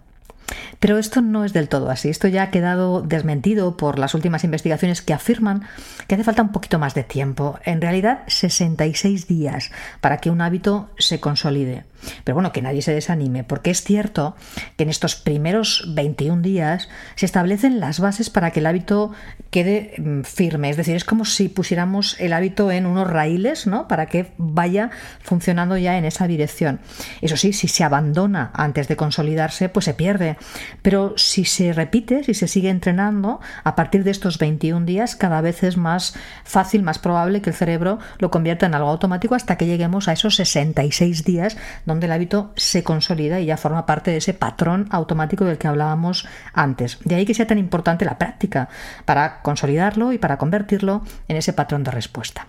Pero 0.79 0.97
esto 0.97 1.21
no 1.21 1.45
es 1.45 1.53
del 1.53 1.69
todo 1.69 1.89
así. 1.89 2.09
Esto 2.09 2.27
ya 2.27 2.43
ha 2.43 2.51
quedado 2.51 3.01
desmentido 3.01 3.77
por 3.77 3.99
las 3.99 4.13
últimas 4.13 4.43
investigaciones 4.43 5.01
que 5.01 5.13
afirman 5.13 5.63
que 6.07 6.15
hace 6.15 6.23
falta 6.25 6.41
un 6.41 6.51
poquito 6.51 6.77
más 6.77 6.93
de 6.93 7.03
tiempo. 7.03 7.57
En 7.63 7.79
realidad, 7.79 8.23
66 8.27 9.27
días 9.27 9.71
para 10.01 10.17
que 10.17 10.29
un 10.29 10.41
hábito 10.41 10.89
se 10.97 11.21
consolide. 11.21 11.85
Pero 12.23 12.35
bueno, 12.35 12.51
que 12.51 12.61
nadie 12.61 12.81
se 12.81 12.93
desanime, 12.93 13.43
porque 13.43 13.71
es 13.71 13.83
cierto 13.83 14.35
que 14.77 14.83
en 14.83 14.89
estos 14.89 15.15
primeros 15.15 15.85
21 15.95 16.41
días 16.41 16.89
se 17.15 17.25
establecen 17.25 17.79
las 17.79 17.99
bases 17.99 18.29
para 18.29 18.51
que 18.51 18.59
el 18.59 18.65
hábito 18.65 19.11
quede 19.49 19.93
mm, 19.97 20.21
firme. 20.21 20.69
Es 20.69 20.77
decir, 20.77 20.95
es 20.95 21.05
como 21.05 21.25
si 21.25 21.49
pusiéramos 21.49 22.19
el 22.19 22.33
hábito 22.33 22.71
en 22.71 22.85
unos 22.85 23.09
raíles, 23.09 23.67
¿no? 23.67 23.87
Para 23.87 24.07
que 24.07 24.31
vaya 24.37 24.89
funcionando 25.21 25.77
ya 25.77 25.97
en 25.97 26.05
esa 26.05 26.27
dirección. 26.27 26.79
Eso 27.21 27.37
sí, 27.37 27.53
si 27.53 27.67
se 27.67 27.83
abandona 27.83 28.51
antes 28.53 28.87
de 28.87 28.95
consolidarse, 28.95 29.69
pues 29.69 29.85
se 29.85 29.93
pierde. 29.93 30.37
Pero 30.81 31.13
si 31.17 31.45
se 31.45 31.73
repite, 31.73 32.23
si 32.23 32.33
se 32.33 32.47
sigue 32.47 32.69
entrenando, 32.69 33.39
a 33.63 33.75
partir 33.75 34.03
de 34.03 34.11
estos 34.11 34.37
21 34.37 34.85
días 34.85 35.15
cada 35.15 35.41
vez 35.41 35.63
es 35.63 35.77
más 35.77 36.15
fácil, 36.43 36.83
más 36.83 36.99
probable 36.99 37.41
que 37.41 37.49
el 37.49 37.55
cerebro 37.55 37.99
lo 38.17 38.31
convierta 38.31 38.65
en 38.65 38.75
algo 38.75 38.89
automático 38.89 39.35
hasta 39.35 39.57
que 39.57 39.65
lleguemos 39.65 40.07
a 40.07 40.13
esos 40.13 40.35
66 40.35 41.23
días 41.23 41.57
donde 41.89 42.05
el 42.05 42.13
hábito 42.13 42.51
se 42.55 42.83
consolida 42.83 43.39
y 43.39 43.45
ya 43.45 43.57
forma 43.57 43.85
parte 43.85 44.11
de 44.11 44.17
ese 44.17 44.33
patrón 44.33 44.87
automático 44.91 45.43
del 45.43 45.57
que 45.57 45.67
hablábamos 45.67 46.27
antes. 46.53 46.99
De 47.03 47.15
ahí 47.15 47.25
que 47.25 47.33
sea 47.33 47.47
tan 47.47 47.57
importante 47.57 48.05
la 48.05 48.17
práctica 48.17 48.69
para 49.05 49.41
consolidarlo 49.41 50.13
y 50.13 50.17
para 50.17 50.37
convertirlo 50.37 51.03
en 51.27 51.37
ese 51.37 51.51
patrón 51.51 51.83
de 51.83 51.91
respuesta. 51.91 52.47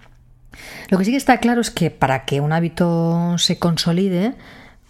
Lo 0.89 0.99
que 0.99 1.05
sí 1.05 1.11
que 1.11 1.17
está 1.17 1.39
claro 1.39 1.61
es 1.61 1.71
que 1.71 1.91
para 1.91 2.25
que 2.25 2.41
un 2.41 2.53
hábito 2.53 3.39
se 3.39 3.59
consolide, 3.59 4.35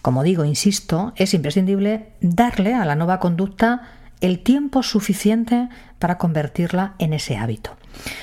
como 0.03 0.23
digo, 0.23 0.45
insisto, 0.45 1.13
es 1.17 1.33
imprescindible 1.35 2.13
darle 2.21 2.75
a 2.75 2.85
la 2.85 2.97
nueva 2.97 3.21
conducta 3.21 3.83
el 4.21 4.41
tiempo 4.43 4.83
suficiente 4.83 5.69
para 5.99 6.19
convertirla 6.19 6.95
en 6.99 7.13
ese 7.13 7.37
hábito. 7.37 7.77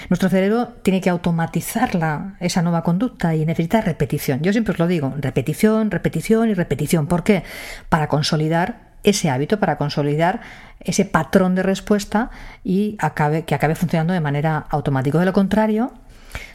Nuestro 0.10 0.30
cerebro 0.30 0.70
tiene 0.82 1.02
que 1.02 1.10
automatizarla, 1.10 2.36
esa 2.40 2.62
nueva 2.62 2.84
conducta, 2.84 3.36
y 3.36 3.46
necesita 3.46 3.82
repetición. 3.82 4.42
Yo 4.42 4.52
siempre 4.52 4.74
os 4.74 4.80
lo 4.80 4.88
digo, 4.88 5.14
repetición, 5.18 5.92
repetición 5.92 6.50
y 6.50 6.54
repetición. 6.54 7.08
¿Por 7.08 7.24
qué? 7.24 7.44
Para 7.90 8.08
consolidar 8.08 8.88
ese 9.04 9.30
hábito, 9.30 9.60
para 9.60 9.78
consolidar 9.78 10.42
ese 10.80 11.06
patrón 11.06 11.56
de 11.56 11.64
respuesta 11.64 12.30
y 12.64 12.98
que 13.46 13.56
acabe 13.56 13.76
funcionando 13.76 14.14
de 14.14 14.20
manera 14.20 14.66
automática. 14.70 15.20
De 15.20 15.26
lo 15.26 15.34
contrario, 15.34 15.94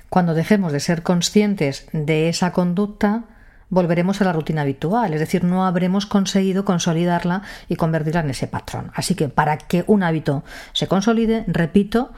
cuando 0.08 0.34
dejemos 0.34 0.72
de 0.72 0.80
ser 0.80 1.02
conscientes 1.02 1.86
de 1.92 2.28
esa 2.28 2.52
conducta, 2.52 3.24
volveremos 3.70 4.20
a 4.20 4.24
la 4.24 4.34
rutina 4.34 4.60
habitual, 4.60 5.14
es 5.14 5.20
decir, 5.20 5.44
no 5.44 5.64
habremos 5.64 6.04
conseguido 6.04 6.66
consolidarla 6.66 7.40
y 7.68 7.76
convertirla 7.76 8.20
en 8.20 8.28
ese 8.28 8.46
patrón. 8.46 8.90
Así 8.94 9.14
que 9.14 9.30
para 9.30 9.56
que 9.56 9.84
un 9.86 10.02
hábito 10.02 10.44
se 10.74 10.86
consolide, 10.88 11.44
repito, 11.46 12.12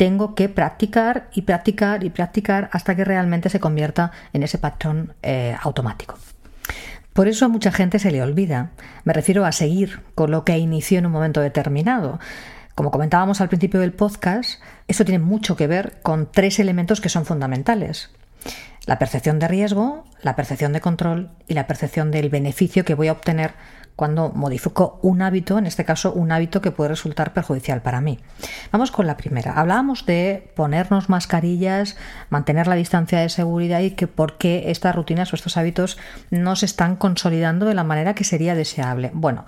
tengo 0.00 0.34
que 0.34 0.48
practicar 0.48 1.28
y 1.34 1.42
practicar 1.42 2.04
y 2.04 2.08
practicar 2.08 2.70
hasta 2.72 2.96
que 2.96 3.04
realmente 3.04 3.50
se 3.50 3.60
convierta 3.60 4.12
en 4.32 4.42
ese 4.42 4.56
patrón 4.56 5.12
eh, 5.22 5.54
automático. 5.60 6.16
Por 7.12 7.28
eso 7.28 7.44
a 7.44 7.48
mucha 7.48 7.70
gente 7.70 7.98
se 7.98 8.10
le 8.10 8.22
olvida. 8.22 8.70
Me 9.04 9.12
refiero 9.12 9.44
a 9.44 9.52
seguir 9.52 10.00
con 10.14 10.30
lo 10.30 10.42
que 10.42 10.56
inició 10.56 10.98
en 10.98 11.04
un 11.04 11.12
momento 11.12 11.42
determinado. 11.42 12.18
Como 12.74 12.90
comentábamos 12.90 13.42
al 13.42 13.50
principio 13.50 13.80
del 13.80 13.92
podcast, 13.92 14.62
esto 14.88 15.04
tiene 15.04 15.22
mucho 15.22 15.54
que 15.54 15.66
ver 15.66 15.98
con 16.00 16.32
tres 16.32 16.58
elementos 16.60 17.02
que 17.02 17.10
son 17.10 17.26
fundamentales. 17.26 18.08
La 18.86 18.98
percepción 18.98 19.38
de 19.38 19.48
riesgo, 19.48 20.06
la 20.22 20.34
percepción 20.34 20.72
de 20.72 20.80
control 20.80 21.28
y 21.46 21.52
la 21.52 21.66
percepción 21.66 22.10
del 22.10 22.30
beneficio 22.30 22.86
que 22.86 22.94
voy 22.94 23.08
a 23.08 23.12
obtener 23.12 23.52
cuando 24.00 24.30
modifico 24.30 24.98
un 25.02 25.20
hábito, 25.20 25.58
en 25.58 25.66
este 25.66 25.84
caso 25.84 26.14
un 26.14 26.32
hábito 26.32 26.62
que 26.62 26.70
puede 26.70 26.88
resultar 26.88 27.34
perjudicial 27.34 27.82
para 27.82 28.00
mí. 28.00 28.18
Vamos 28.72 28.90
con 28.90 29.06
la 29.06 29.18
primera. 29.18 29.52
Hablábamos 29.52 30.06
de 30.06 30.50
ponernos 30.56 31.10
mascarillas, 31.10 31.98
mantener 32.30 32.66
la 32.66 32.76
distancia 32.76 33.20
de 33.20 33.28
seguridad 33.28 33.80
y 33.80 33.90
que 33.90 34.06
por 34.06 34.38
qué 34.38 34.70
estas 34.70 34.94
rutinas 34.96 35.30
o 35.34 35.36
estos 35.36 35.58
hábitos 35.58 35.98
no 36.30 36.56
se 36.56 36.64
están 36.64 36.96
consolidando 36.96 37.66
de 37.66 37.74
la 37.74 37.84
manera 37.84 38.14
que 38.14 38.24
sería 38.24 38.54
deseable. 38.54 39.10
Bueno, 39.12 39.44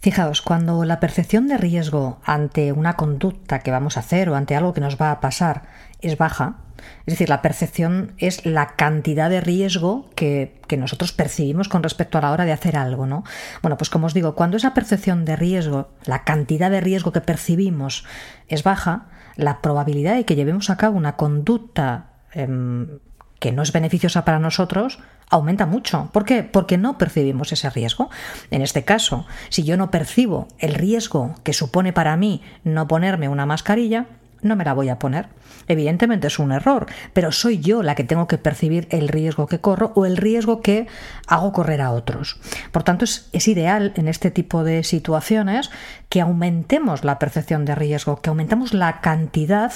fijaos, 0.00 0.40
cuando 0.40 0.84
la 0.84 1.00
percepción 1.00 1.48
de 1.48 1.58
riesgo 1.58 2.20
ante 2.24 2.70
una 2.70 2.94
conducta 2.94 3.58
que 3.58 3.72
vamos 3.72 3.96
a 3.96 4.00
hacer 4.00 4.28
o 4.28 4.36
ante 4.36 4.54
algo 4.54 4.72
que 4.72 4.80
nos 4.80 5.00
va 5.00 5.10
a 5.10 5.20
pasar 5.20 5.64
es 6.00 6.16
baja, 6.16 6.58
es 7.06 7.12
decir, 7.12 7.28
la 7.28 7.42
percepción 7.42 8.12
es 8.18 8.44
la 8.46 8.74
cantidad 8.76 9.30
de 9.30 9.40
riesgo 9.40 10.10
que, 10.14 10.54
nosotros 10.76 11.12
percibimos 11.12 11.68
con 11.68 11.82
respecto 11.82 12.18
a 12.18 12.20
la 12.20 12.32
hora 12.32 12.44
de 12.44 12.52
hacer 12.52 12.76
algo, 12.76 13.06
¿no? 13.06 13.24
Bueno, 13.62 13.78
pues 13.78 13.88
como 13.88 14.06
os 14.06 14.14
digo, 14.14 14.34
cuando 14.34 14.56
esa 14.56 14.74
percepción 14.74 15.24
de 15.24 15.36
riesgo, 15.36 15.88
la 16.04 16.24
cantidad 16.24 16.70
de 16.70 16.80
riesgo 16.80 17.12
que 17.12 17.20
percibimos 17.22 18.04
es 18.48 18.62
baja, 18.62 19.06
la 19.36 19.62
probabilidad 19.62 20.16
de 20.16 20.24
que 20.24 20.36
llevemos 20.36 20.68
a 20.68 20.76
cabo 20.76 20.96
una 20.96 21.16
conducta 21.16 22.10
em, 22.32 22.98
que 23.38 23.52
no 23.52 23.62
es 23.62 23.72
beneficiosa 23.72 24.24
para 24.24 24.38
nosotros 24.38 24.98
aumenta 25.30 25.66
mucho. 25.66 26.10
¿Por 26.12 26.24
qué? 26.24 26.42
Porque 26.42 26.78
no 26.78 26.98
percibimos 26.98 27.52
ese 27.52 27.70
riesgo. 27.70 28.10
En 28.50 28.62
este 28.62 28.84
caso, 28.84 29.26
si 29.48 29.64
yo 29.64 29.76
no 29.76 29.90
percibo 29.90 30.48
el 30.58 30.74
riesgo 30.74 31.34
que 31.42 31.52
supone 31.52 31.92
para 31.92 32.16
mí 32.16 32.42
no 32.64 32.86
ponerme 32.86 33.28
una 33.28 33.46
mascarilla, 33.46 34.06
no 34.42 34.56
me 34.56 34.64
la 34.64 34.74
voy 34.74 34.88
a 34.88 34.98
poner. 34.98 35.28
Evidentemente 35.68 36.28
es 36.28 36.38
un 36.38 36.52
error, 36.52 36.86
pero 37.12 37.32
soy 37.32 37.58
yo 37.58 37.82
la 37.82 37.94
que 37.94 38.04
tengo 38.04 38.28
que 38.28 38.38
percibir 38.38 38.86
el 38.90 39.08
riesgo 39.08 39.46
que 39.46 39.60
corro 39.60 39.92
o 39.94 40.06
el 40.06 40.16
riesgo 40.16 40.60
que 40.60 40.86
hago 41.26 41.52
correr 41.52 41.80
a 41.80 41.90
otros. 41.90 42.38
Por 42.72 42.82
tanto, 42.82 43.04
es, 43.04 43.48
ideal 43.48 43.92
en 43.96 44.08
este 44.08 44.30
tipo 44.30 44.64
de 44.64 44.84
situaciones 44.84 45.70
que 46.08 46.20
aumentemos 46.20 47.04
la 47.04 47.18
percepción 47.18 47.64
de 47.64 47.74
riesgo, 47.74 48.20
que 48.20 48.30
aumentemos 48.30 48.74
la 48.74 49.00
cantidad 49.00 49.72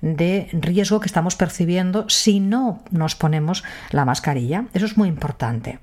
de 0.00 0.48
riesgo 0.52 1.00
que 1.00 1.06
estamos 1.06 1.36
percibiendo 1.36 2.08
si 2.08 2.40
no 2.40 2.82
nos 2.90 3.14
ponemos 3.14 3.64
la 3.90 4.04
mascarilla. 4.04 4.66
Eso 4.74 4.86
es 4.86 4.96
muy 4.96 5.08
importante. 5.08 5.78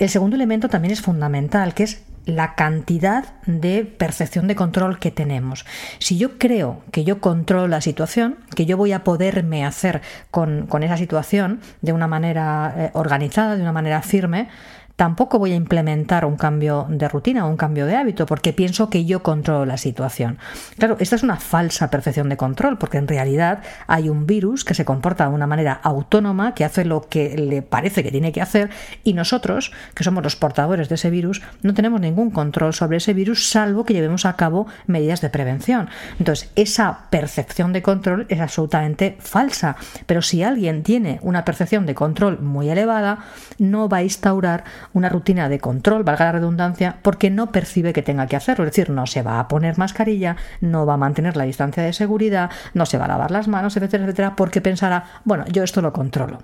el 0.00 0.08
segundo 0.08 0.36
elemento 0.36 0.68
también 0.68 0.92
es 0.92 1.02
fundamental, 1.02 1.74
que 1.74 1.84
es 1.84 2.02
la 2.26 2.54
cantidad 2.56 3.34
de 3.46 3.84
percepción 3.84 4.48
de 4.48 4.56
control 4.56 4.98
que 4.98 5.10
tenemos. 5.10 5.64
Si 5.98 6.18
yo 6.18 6.38
creo 6.38 6.82
que 6.90 7.04
yo 7.04 7.20
controlo 7.20 7.68
la 7.68 7.80
situación, 7.80 8.38
que 8.54 8.66
yo 8.66 8.76
voy 8.76 8.92
a 8.92 9.04
poderme 9.04 9.64
hacer 9.64 10.02
con, 10.30 10.68
esa 10.82 10.96
situación 10.96 11.60
de 11.80 11.92
una 11.92 12.08
manera 12.08 12.74
eh, 12.76 12.90
organizada, 12.94 13.56
de 13.56 13.62
una 13.62 13.72
manera 13.72 14.02
firme, 14.02 14.48
tampoco 14.96 15.38
voy 15.38 15.52
a 15.52 15.56
implementar 15.56 16.24
un 16.24 16.36
cambio 16.36 16.86
de 16.88 17.08
rutina 17.08 17.46
o 17.46 17.50
un 17.50 17.56
cambio 17.56 17.86
de 17.86 17.96
hábito 17.96 18.26
porque 18.26 18.52
pienso 18.52 18.88
que 18.88 19.04
yo 19.04 19.22
controlo 19.22 19.66
la 19.66 19.76
situación. 19.76 20.38
Claro, 20.78 20.96
esta 20.98 21.16
es 21.16 21.22
una 21.22 21.36
falsa 21.36 21.90
percepción 21.90 22.28
de 22.30 22.36
control 22.36 22.78
porque 22.78 22.98
en 22.98 23.06
realidad 23.06 23.62
hay 23.86 24.08
un 24.08 24.26
virus 24.26 24.64
que 24.64 24.74
se 24.74 24.84
comporta 24.84 25.28
de 25.28 25.34
una 25.34 25.46
manera 25.46 25.74
autónoma, 25.82 26.54
que 26.54 26.64
hace 26.64 26.84
lo 26.84 27.02
que 27.02 27.36
le 27.36 27.62
parece 27.62 28.02
que 28.02 28.10
tiene 28.10 28.32
que 28.32 28.40
hacer 28.40 28.70
y 29.04 29.12
nosotros, 29.12 29.72
que 29.94 30.02
somos 30.02 30.24
los 30.24 30.36
portadores 30.36 30.88
de 30.88 30.94
ese 30.94 31.10
virus, 31.10 31.42
no 31.62 31.74
tenemos 31.74 32.00
ningún 32.00 32.30
control 32.30 32.72
sobre 32.72 32.96
ese 32.96 33.12
virus 33.12 33.50
salvo 33.50 33.84
que 33.84 33.94
llevemos 33.94 34.24
a 34.24 34.36
cabo 34.36 34.66
medidas 34.86 35.20
de 35.20 35.28
prevención. 35.28 35.88
Entonces, 36.18 36.50
esa 36.56 37.06
percepción 37.10 37.72
de 37.74 37.82
control 37.82 38.26
es 38.30 38.40
absolutamente 38.40 39.16
falsa, 39.20 39.76
pero 40.06 40.22
si 40.22 40.42
alguien 40.42 40.82
tiene 40.82 41.18
una 41.22 41.44
percepción 41.44 41.84
de 41.84 41.94
control 41.94 42.40
muy 42.40 42.70
elevada, 42.70 43.18
no 43.58 43.88
va 43.88 43.98
a 43.98 44.02
instaurar 44.02 44.64
una 44.96 45.10
rutina 45.10 45.50
de 45.50 45.58
control, 45.58 46.04
valga 46.04 46.24
la 46.24 46.32
redundancia, 46.32 46.96
porque 47.02 47.28
no 47.30 47.52
percibe 47.52 47.92
que 47.92 48.02
tenga 48.02 48.26
que 48.26 48.36
hacerlo. 48.36 48.64
Es 48.64 48.70
decir, 48.70 48.88
no 48.88 49.06
se 49.06 49.22
va 49.22 49.38
a 49.38 49.46
poner 49.46 49.76
mascarilla, 49.76 50.36
no 50.62 50.86
va 50.86 50.94
a 50.94 50.96
mantener 50.96 51.36
la 51.36 51.44
distancia 51.44 51.82
de 51.82 51.92
seguridad, 51.92 52.50
no 52.72 52.86
se 52.86 52.96
va 52.96 53.04
a 53.04 53.08
lavar 53.08 53.30
las 53.30 53.46
manos, 53.46 53.76
etcétera, 53.76 54.04
etcétera, 54.04 54.36
porque 54.36 54.62
pensará, 54.62 55.04
bueno, 55.24 55.44
yo 55.52 55.62
esto 55.62 55.82
lo 55.82 55.92
controlo. 55.92 56.38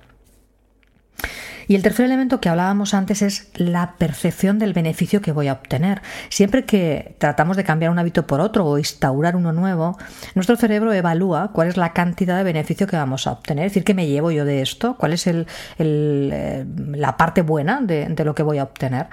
Y 1.68 1.74
el 1.74 1.82
tercer 1.82 2.06
elemento 2.06 2.40
que 2.40 2.48
hablábamos 2.48 2.94
antes 2.94 3.22
es 3.22 3.50
la 3.54 3.94
percepción 3.98 4.58
del 4.58 4.72
beneficio 4.72 5.20
que 5.20 5.32
voy 5.32 5.48
a 5.48 5.54
obtener. 5.54 6.02
Siempre 6.28 6.64
que 6.64 7.14
tratamos 7.18 7.56
de 7.56 7.64
cambiar 7.64 7.90
un 7.90 7.98
hábito 7.98 8.26
por 8.26 8.40
otro 8.40 8.66
o 8.66 8.78
instaurar 8.78 9.36
uno 9.36 9.52
nuevo, 9.52 9.98
nuestro 10.34 10.56
cerebro 10.56 10.92
evalúa 10.92 11.50
cuál 11.52 11.68
es 11.68 11.76
la 11.76 11.92
cantidad 11.92 12.36
de 12.36 12.44
beneficio 12.44 12.86
que 12.86 12.96
vamos 12.96 13.26
a 13.26 13.32
obtener. 13.32 13.66
Es 13.66 13.72
decir, 13.72 13.84
¿qué 13.84 13.94
me 13.94 14.06
llevo 14.06 14.30
yo 14.30 14.44
de 14.44 14.62
esto? 14.62 14.96
¿Cuál 14.96 15.12
es 15.12 15.26
el, 15.26 15.46
eh, 15.78 16.64
la 16.92 17.16
parte 17.16 17.42
buena 17.42 17.80
de, 17.80 18.06
de 18.06 18.24
lo 18.24 18.34
que 18.34 18.42
voy 18.42 18.58
a 18.58 18.64
obtener? 18.64 19.06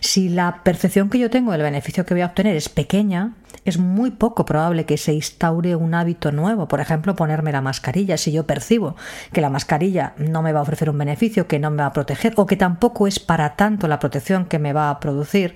Si 0.00 0.28
la 0.28 0.60
percepción 0.62 1.10
que 1.10 1.18
yo 1.18 1.30
tengo 1.30 1.52
del 1.52 1.62
beneficio 1.62 2.04
que 2.04 2.14
voy 2.14 2.22
a 2.22 2.26
obtener 2.26 2.56
es 2.56 2.68
pequeña, 2.68 3.32
es 3.64 3.78
muy 3.78 4.10
poco 4.10 4.44
probable 4.44 4.84
que 4.84 4.98
se 4.98 5.14
instaure 5.14 5.76
un 5.76 5.94
hábito 5.94 6.32
nuevo. 6.32 6.68
Por 6.68 6.80
ejemplo, 6.80 7.16
ponerme 7.16 7.52
la 7.52 7.60
mascarilla. 7.60 8.16
Si 8.16 8.32
yo 8.32 8.46
percibo 8.46 8.96
que 9.32 9.40
la 9.40 9.50
mascarilla 9.50 10.14
no 10.18 10.42
me 10.42 10.52
va 10.52 10.60
a 10.60 10.62
ofrecer 10.62 10.90
un 10.90 10.98
beneficio, 10.98 11.46
que 11.46 11.58
no 11.58 11.70
me 11.70 11.78
va 11.78 11.86
a 11.86 11.92
proteger 11.92 12.34
o 12.36 12.46
que 12.46 12.56
tampoco 12.56 13.06
es 13.06 13.18
para 13.18 13.56
tanto 13.56 13.88
la 13.88 13.98
protección 13.98 14.46
que 14.46 14.58
me 14.58 14.72
va 14.72 14.90
a 14.90 15.00
producir, 15.00 15.54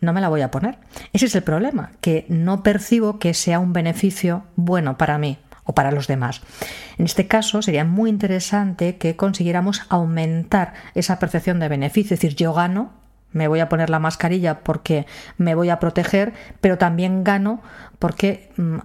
no 0.00 0.12
me 0.12 0.20
la 0.20 0.28
voy 0.28 0.42
a 0.42 0.50
poner. 0.50 0.78
Ese 1.12 1.26
es 1.26 1.34
el 1.34 1.42
problema, 1.42 1.92
que 2.00 2.26
no 2.28 2.62
percibo 2.62 3.18
que 3.18 3.34
sea 3.34 3.58
un 3.58 3.72
beneficio 3.72 4.44
bueno 4.56 4.96
para 4.96 5.18
mí 5.18 5.38
o 5.64 5.74
para 5.74 5.92
los 5.92 6.06
demás. 6.06 6.40
En 6.96 7.04
este 7.04 7.26
caso 7.26 7.62
sería 7.62 7.84
muy 7.84 8.10
interesante 8.10 8.96
que 8.96 9.16
consiguiéramos 9.16 9.82
aumentar 9.88 10.74
esa 10.94 11.18
percepción 11.18 11.60
de 11.60 11.68
beneficio, 11.68 12.14
es 12.14 12.20
decir, 12.20 12.36
yo 12.36 12.54
gano, 12.54 12.92
me 13.32 13.48
voy 13.48 13.60
a 13.60 13.68
poner 13.68 13.90
la 13.90 13.98
mascarilla 13.98 14.60
porque 14.60 15.06
me 15.36 15.54
voy 15.54 15.70
a 15.70 15.78
proteger, 15.78 16.32
pero 16.60 16.78
también 16.78 17.24
gano 17.24 17.60
porque 17.98 18.50
mm, 18.56 18.78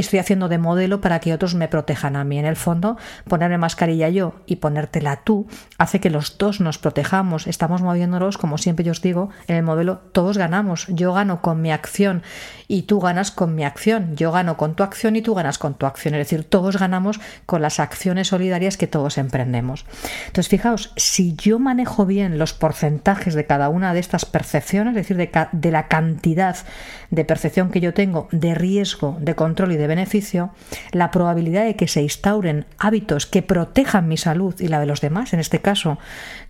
estoy 0.00 0.18
haciendo 0.18 0.48
de 0.48 0.58
modelo 0.58 1.00
para 1.00 1.20
que 1.20 1.32
otros 1.32 1.54
me 1.54 1.68
protejan 1.68 2.16
a 2.16 2.24
mí. 2.24 2.38
En 2.38 2.44
el 2.44 2.56
fondo, 2.56 2.96
ponerme 3.28 3.58
mascarilla 3.58 4.08
yo 4.08 4.34
y 4.46 4.56
ponértela 4.56 5.22
tú 5.24 5.46
hace 5.78 6.00
que 6.00 6.10
los 6.10 6.38
dos 6.38 6.60
nos 6.60 6.78
protejamos. 6.78 7.46
Estamos 7.46 7.82
moviéndonos, 7.82 8.38
como 8.38 8.58
siempre 8.58 8.84
yo 8.84 8.92
os 8.92 9.02
digo, 9.02 9.30
en 9.46 9.56
el 9.56 9.62
modelo 9.62 9.98
todos 10.12 10.38
ganamos. 10.38 10.86
Yo 10.88 11.12
gano 11.12 11.42
con 11.42 11.60
mi 11.60 11.72
acción 11.72 12.22
y 12.68 12.82
tú 12.82 13.00
ganas 13.00 13.30
con 13.30 13.54
mi 13.54 13.64
acción. 13.64 14.14
Yo 14.16 14.30
gano 14.30 14.56
con 14.56 14.74
tu 14.74 14.82
acción 14.82 15.16
y 15.16 15.22
tú 15.22 15.34
ganas 15.34 15.58
con 15.58 15.74
tu 15.74 15.86
acción. 15.86 16.14
Es 16.14 16.18
decir, 16.18 16.44
todos 16.44 16.78
ganamos 16.78 17.20
con 17.46 17.62
las 17.62 17.80
acciones 17.80 18.28
solidarias 18.28 18.76
que 18.76 18.86
todos 18.86 19.18
emprendemos. 19.18 19.86
Entonces, 20.26 20.48
fijaos, 20.48 20.92
si 20.96 21.34
yo 21.34 21.58
manejo 21.58 22.06
bien 22.06 22.38
los 22.38 22.52
porcentajes 22.52 23.34
de 23.34 23.46
cada 23.46 23.68
una 23.68 23.94
de 23.94 24.00
estas 24.00 24.24
percepciones, 24.24 24.92
es 24.92 25.08
decir, 25.08 25.16
de, 25.16 25.30
de 25.52 25.70
la 25.70 25.88
cantidad 25.88 26.56
de 27.10 27.24
percepción 27.24 27.70
que 27.70 27.80
yo 27.80 27.94
tengo 27.94 28.28
de 28.30 28.54
riesgo, 28.54 29.16
de 29.20 29.34
control 29.34 29.72
y 29.72 29.76
de 29.76 29.87
beneficio, 29.88 30.50
la 30.92 31.10
probabilidad 31.10 31.64
de 31.64 31.74
que 31.74 31.88
se 31.88 32.02
instauren 32.02 32.66
hábitos 32.78 33.26
que 33.26 33.42
protejan 33.42 34.06
mi 34.06 34.16
salud 34.16 34.54
y 34.60 34.68
la 34.68 34.78
de 34.78 34.86
los 34.86 35.00
demás, 35.00 35.32
en 35.32 35.40
este 35.40 35.60
caso, 35.60 35.98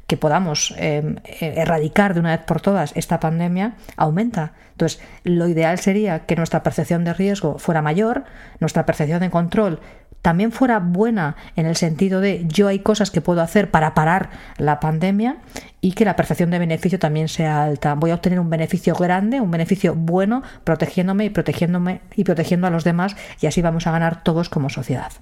que 0.06 0.16
podamos 0.16 0.74
em, 0.78 1.16
erradicar 1.40 2.14
de 2.14 2.20
una 2.20 2.36
vez 2.36 2.44
por 2.46 2.60
todas 2.60 2.92
esta 2.96 3.20
pandemia, 3.20 3.74
aumenta. 3.96 4.52
Entonces, 4.72 5.00
lo 5.24 5.48
ideal 5.48 5.78
sería 5.78 6.20
que 6.20 6.36
nuestra 6.36 6.62
percepción 6.62 7.04
de 7.04 7.14
riesgo 7.14 7.58
fuera 7.58 7.82
mayor, 7.82 8.24
nuestra 8.60 8.86
percepción 8.86 9.20
de 9.20 9.30
control 9.30 9.80
también 10.22 10.52
fuera 10.52 10.78
buena 10.78 11.36
en 11.56 11.66
el 11.66 11.76
sentido 11.76 12.20
de 12.20 12.44
yo 12.46 12.68
hay 12.68 12.80
cosas 12.80 13.10
que 13.10 13.20
puedo 13.20 13.40
hacer 13.40 13.70
para 13.70 13.94
parar 13.94 14.30
la 14.56 14.80
pandemia 14.80 15.38
y 15.80 15.92
que 15.92 16.04
la 16.04 16.16
percepción 16.16 16.50
de 16.50 16.58
beneficio 16.58 16.98
también 16.98 17.28
sea 17.28 17.62
alta. 17.62 17.94
Voy 17.94 18.10
a 18.10 18.14
obtener 18.14 18.40
un 18.40 18.50
beneficio 18.50 18.94
grande, 18.94 19.40
un 19.40 19.50
beneficio 19.50 19.94
bueno, 19.94 20.42
protegiéndome 20.64 21.26
y 21.26 21.30
protegiéndome 21.30 22.00
y 22.16 22.24
protegiendo 22.24 22.66
a 22.66 22.70
los 22.70 22.84
demás 22.84 23.16
y 23.40 23.46
así 23.46 23.62
vamos 23.62 23.86
a 23.86 23.92
ganar 23.92 24.22
todos 24.22 24.48
como 24.48 24.70
sociedad. 24.70 25.12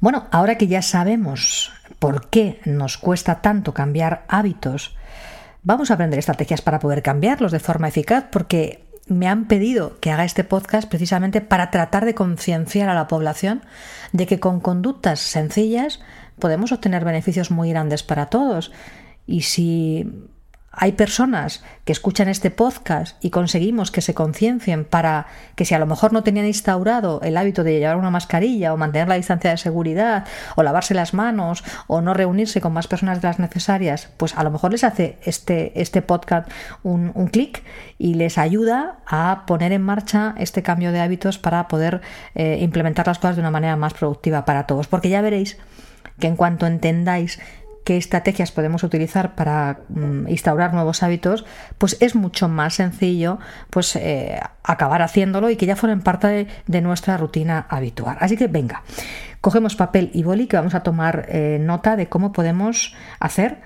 Bueno, 0.00 0.26
ahora 0.32 0.56
que 0.56 0.66
ya 0.66 0.82
sabemos 0.82 1.72
por 1.98 2.28
qué 2.28 2.60
nos 2.64 2.98
cuesta 2.98 3.40
tanto 3.40 3.72
cambiar 3.72 4.24
hábitos, 4.26 4.96
vamos 5.62 5.90
a 5.90 5.94
aprender 5.94 6.18
estrategias 6.18 6.60
para 6.60 6.80
poder 6.80 7.02
cambiarlos 7.02 7.52
de 7.52 7.60
forma 7.60 7.88
eficaz 7.88 8.24
porque 8.32 8.84
me 9.06 9.28
han 9.28 9.46
pedido 9.46 9.98
que 10.00 10.10
haga 10.10 10.24
este 10.24 10.44
podcast 10.44 10.88
precisamente 10.88 11.40
para 11.40 11.70
tratar 11.70 12.04
de 12.04 12.14
concienciar 12.14 12.88
a 12.88 12.94
la 12.94 13.08
población 13.08 13.62
de 14.12 14.26
que 14.26 14.40
con 14.40 14.60
conductas 14.60 15.20
sencillas 15.20 16.00
podemos 16.38 16.72
obtener 16.72 17.04
beneficios 17.04 17.50
muy 17.50 17.70
grandes 17.70 18.02
para 18.02 18.26
todos. 18.26 18.72
Y 19.26 19.42
si 19.42 20.10
hay 20.72 20.92
personas 20.92 21.62
que 21.84 21.92
escuchan 21.92 22.28
este 22.28 22.50
podcast 22.50 23.22
y 23.22 23.30
conseguimos 23.30 23.90
que 23.90 24.00
se 24.00 24.14
conciencien 24.14 24.84
para 24.84 25.26
que 25.54 25.66
si 25.66 25.74
a 25.74 25.78
lo 25.78 25.86
mejor 25.86 26.12
no 26.12 26.22
tenían 26.22 26.46
instaurado 26.46 27.20
el 27.22 27.36
hábito 27.36 27.62
de 27.62 27.78
llevar 27.78 27.96
una 27.96 28.10
mascarilla 28.10 28.72
o 28.72 28.78
mantener 28.78 29.08
la 29.08 29.16
distancia 29.16 29.50
de 29.50 29.58
seguridad 29.58 30.26
o 30.56 30.62
lavarse 30.62 30.94
las 30.94 31.12
manos 31.12 31.62
o 31.88 32.00
no 32.00 32.14
reunirse 32.14 32.60
con 32.62 32.72
más 32.72 32.86
personas 32.86 33.20
de 33.20 33.28
las 33.28 33.38
necesarias, 33.38 34.08
pues 34.16 34.36
a 34.36 34.42
lo 34.44 34.50
mejor 34.50 34.72
les 34.72 34.84
hace 34.84 35.18
este, 35.24 35.78
este 35.80 36.00
podcast 36.00 36.50
un, 36.82 37.12
un 37.14 37.26
clic 37.28 37.62
y 37.98 38.14
les 38.14 38.38
ayuda 38.38 38.96
a 39.06 39.44
poner 39.46 39.72
en 39.72 39.82
marcha 39.82 40.34
este 40.38 40.62
cambio 40.62 40.90
de 40.90 41.00
hábitos 41.00 41.38
para 41.38 41.68
poder 41.68 42.00
eh, 42.34 42.58
implementar 42.60 43.06
las 43.06 43.18
cosas 43.18 43.36
de 43.36 43.40
una 43.40 43.50
manera 43.50 43.76
más 43.76 43.94
productiva 43.94 44.44
para 44.44 44.66
todos. 44.66 44.86
Porque 44.86 45.10
ya 45.10 45.20
veréis 45.20 45.58
que 46.18 46.26
en 46.26 46.36
cuanto 46.36 46.66
entendáis 46.66 47.40
qué 47.84 47.96
estrategias 47.96 48.52
podemos 48.52 48.82
utilizar 48.82 49.34
para 49.34 49.80
mm, 49.88 50.28
instaurar 50.28 50.74
nuevos 50.74 51.02
hábitos, 51.02 51.44
pues 51.78 51.96
es 52.00 52.14
mucho 52.14 52.48
más 52.48 52.74
sencillo 52.74 53.38
pues 53.70 53.96
eh, 53.96 54.40
acabar 54.62 55.02
haciéndolo 55.02 55.50
y 55.50 55.56
que 55.56 55.66
ya 55.66 55.76
fueran 55.76 56.02
parte 56.02 56.46
de, 56.66 56.80
nuestra 56.82 57.16
rutina 57.16 57.66
habitual. 57.68 58.16
Así 58.20 58.36
que 58.36 58.48
venga, 58.48 58.82
cogemos 59.40 59.76
papel 59.76 60.10
y 60.12 60.22
boli 60.22 60.46
que 60.46 60.56
vamos 60.56 60.74
a 60.74 60.82
tomar 60.82 61.26
eh, 61.28 61.58
nota 61.60 61.96
de 61.96 62.08
cómo 62.08 62.32
podemos 62.32 62.94
hacer 63.20 63.60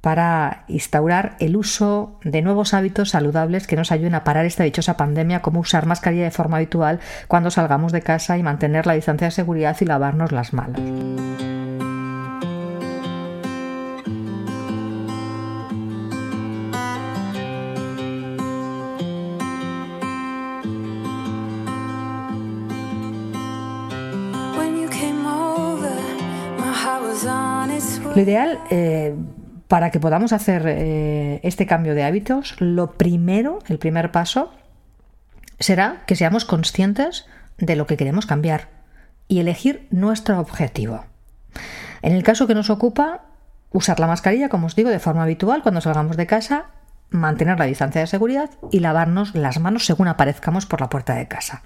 para 0.00 0.64
instaurar 0.68 1.36
el 1.40 1.56
uso 1.56 2.18
de 2.22 2.42
nuevos 2.42 2.72
hábitos 2.72 3.10
saludables 3.10 3.66
que 3.66 3.76
nos 3.76 3.90
ayuden 3.90 4.14
a 4.14 4.22
parar 4.22 4.46
esta 4.46 4.64
dichosa 4.64 4.96
pandemia, 4.96 5.42
como 5.42 5.60
usar 5.60 5.86
mascarilla 5.86 6.24
de 6.24 6.30
forma 6.30 6.58
habitual 6.58 7.00
cuando 7.26 7.50
salgamos 7.50 7.92
de 7.92 8.02
casa 8.02 8.38
y 8.38 8.42
mantener 8.42 8.86
la 8.86 8.94
distancia 8.94 9.26
de 9.26 9.32
seguridad 9.32 9.76
y 9.80 9.84
lavarnos 9.84 10.30
las 10.30 10.52
manos. 10.52 11.97
Lo 28.14 28.22
ideal 28.22 28.58
eh, 28.70 29.14
para 29.68 29.90
que 29.90 30.00
podamos 30.00 30.32
hacer 30.32 30.64
eh, 30.66 31.40
este 31.42 31.66
cambio 31.66 31.94
de 31.94 32.04
hábitos, 32.04 32.56
lo 32.58 32.92
primero, 32.92 33.58
el 33.68 33.78
primer 33.78 34.10
paso, 34.10 34.52
será 35.60 36.02
que 36.06 36.16
seamos 36.16 36.44
conscientes 36.44 37.26
de 37.58 37.76
lo 37.76 37.86
que 37.86 37.96
queremos 37.96 38.26
cambiar 38.26 38.68
y 39.28 39.40
elegir 39.40 39.86
nuestro 39.90 40.40
objetivo. 40.40 41.04
En 42.02 42.12
el 42.12 42.22
caso 42.22 42.46
que 42.46 42.54
nos 42.54 42.70
ocupa, 42.70 43.22
usar 43.70 44.00
la 44.00 44.06
mascarilla, 44.06 44.48
como 44.48 44.66
os 44.66 44.76
digo, 44.76 44.90
de 44.90 45.00
forma 45.00 45.24
habitual 45.24 45.62
cuando 45.62 45.80
salgamos 45.80 46.16
de 46.16 46.26
casa, 46.26 46.66
mantener 47.10 47.58
la 47.58 47.66
distancia 47.66 48.00
de 48.00 48.06
seguridad 48.06 48.50
y 48.70 48.80
lavarnos 48.80 49.34
las 49.34 49.58
manos 49.60 49.86
según 49.86 50.08
aparezcamos 50.08 50.66
por 50.66 50.80
la 50.80 50.88
puerta 50.88 51.14
de 51.14 51.28
casa. 51.28 51.62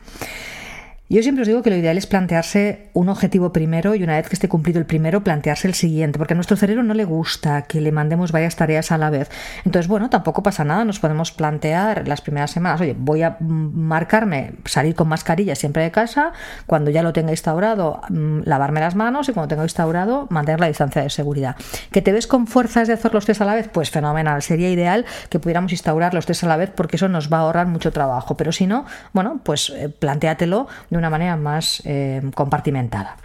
Yo 1.13 1.23
siempre 1.23 1.43
os 1.43 1.49
digo 1.49 1.61
que 1.61 1.69
lo 1.69 1.77
ideal 1.77 1.99
es 1.99 2.07
plantearse 2.07 2.89
un 2.95 3.11
objetivo 3.11 3.53
primero 3.53 3.95
y 3.95 4.03
una 4.03 4.17
vez 4.17 4.31
que 4.31 4.35
esté 4.35 4.49
cumplido 4.49 4.79
el 4.79 4.87
primero, 4.87 5.23
plantearse 5.23 5.69
el 5.69 5.75
siguiente, 5.75 6.17
porque 6.17 6.33
a 6.33 6.37
nuestro 6.37 6.57
cerebro 6.57 6.83
no 6.83 6.95
le 6.95 7.05
gusta 7.05 7.65
que 7.65 7.83
le 7.83 7.93
mandemos 7.93 8.33
varias 8.33 8.57
tareas 8.57 8.91
a 8.93 8.97
la 8.97 9.11
vez. 9.11 9.29
Entonces, 9.67 9.89
bueno, 9.89 10.09
tampoco 10.09 10.43
pasa 10.43 10.65
nada, 10.65 10.87
nos 10.87 11.01
podemos 11.01 11.31
plantear 11.31 12.09
las 12.09 12.23
primeras 12.23 12.53
semanas, 12.53 12.81
oye, 12.81 12.97
voy 12.99 13.21
a 13.21 13.37
marcarme 13.41 14.55
salir 14.65 14.95
con 14.95 15.07
mascarilla 15.07 15.55
siempre 15.55 15.83
de 15.83 15.91
casa, 15.91 16.33
cuando 16.65 16.91
ya 16.91 17.03
lo 17.03 17.13
tenga 17.13 17.33
instaurado, 17.33 18.01
mm, 18.09 18.45
lavarme 18.45 18.81
las 18.81 18.95
manos 18.95 19.29
y 19.29 19.35
cuando 19.35 19.49
tenga 19.49 19.65
instaurado, 19.65 20.29
mantener 20.31 20.61
la 20.61 20.69
distancia 20.69 21.03
de 21.03 21.11
seguridad. 21.11 21.57
¿Que 21.91 22.01
te 22.01 22.13
ves 22.13 22.27
con 22.27 22.47
fuerzas 22.47 22.89
de 22.89 22.95
hacer 22.95 23.13
los 23.13 23.27
tres 23.27 23.43
a 23.43 23.45
la 23.45 23.55
vez? 23.55 23.69
Pues 23.71 23.91
fenomenal, 23.91 24.41
sería 24.41 24.71
ideal 24.71 25.05
que 25.29 25.39
pudiéramos 25.39 25.73
instaurar 25.73 26.15
los 26.15 26.25
tres 26.25 26.43
a 26.43 26.47
la 26.47 26.57
vez 26.57 26.71
porque 26.75 26.97
eso 26.97 27.11
nos 27.11 27.31
va 27.31 27.37
a 27.37 27.41
ahorrar 27.41 27.67
mucho 27.67 27.93
trabajo, 27.93 28.35
pero 28.35 28.51
si 28.51 28.67
no, 28.67 28.87
bueno, 29.13 29.43
pues 29.45 29.69
eh, 29.69 29.91
planteatelo 29.91 30.69
de 30.89 31.02
una 31.02 31.02
manera 31.11 31.37
más 31.37 31.83
eh, 31.85 32.23
compartimentada. 32.35 33.17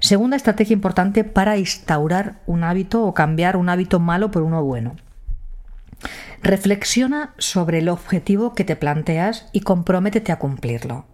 Segunda 0.00 0.36
estrategia 0.36 0.74
importante 0.74 1.22
para 1.22 1.56
instaurar 1.58 2.40
un 2.46 2.64
hábito 2.64 3.04
o 3.04 3.14
cambiar 3.14 3.56
un 3.56 3.68
hábito 3.68 4.00
malo 4.00 4.30
por 4.30 4.42
uno 4.42 4.62
bueno. 4.64 4.96
Reflexiona 6.42 7.34
sobre 7.38 7.78
el 7.78 7.88
objetivo 7.88 8.52
que 8.52 8.64
te 8.64 8.74
planteas 8.74 9.48
y 9.52 9.60
comprométete 9.60 10.32
a 10.32 10.40
cumplirlo. 10.40 11.04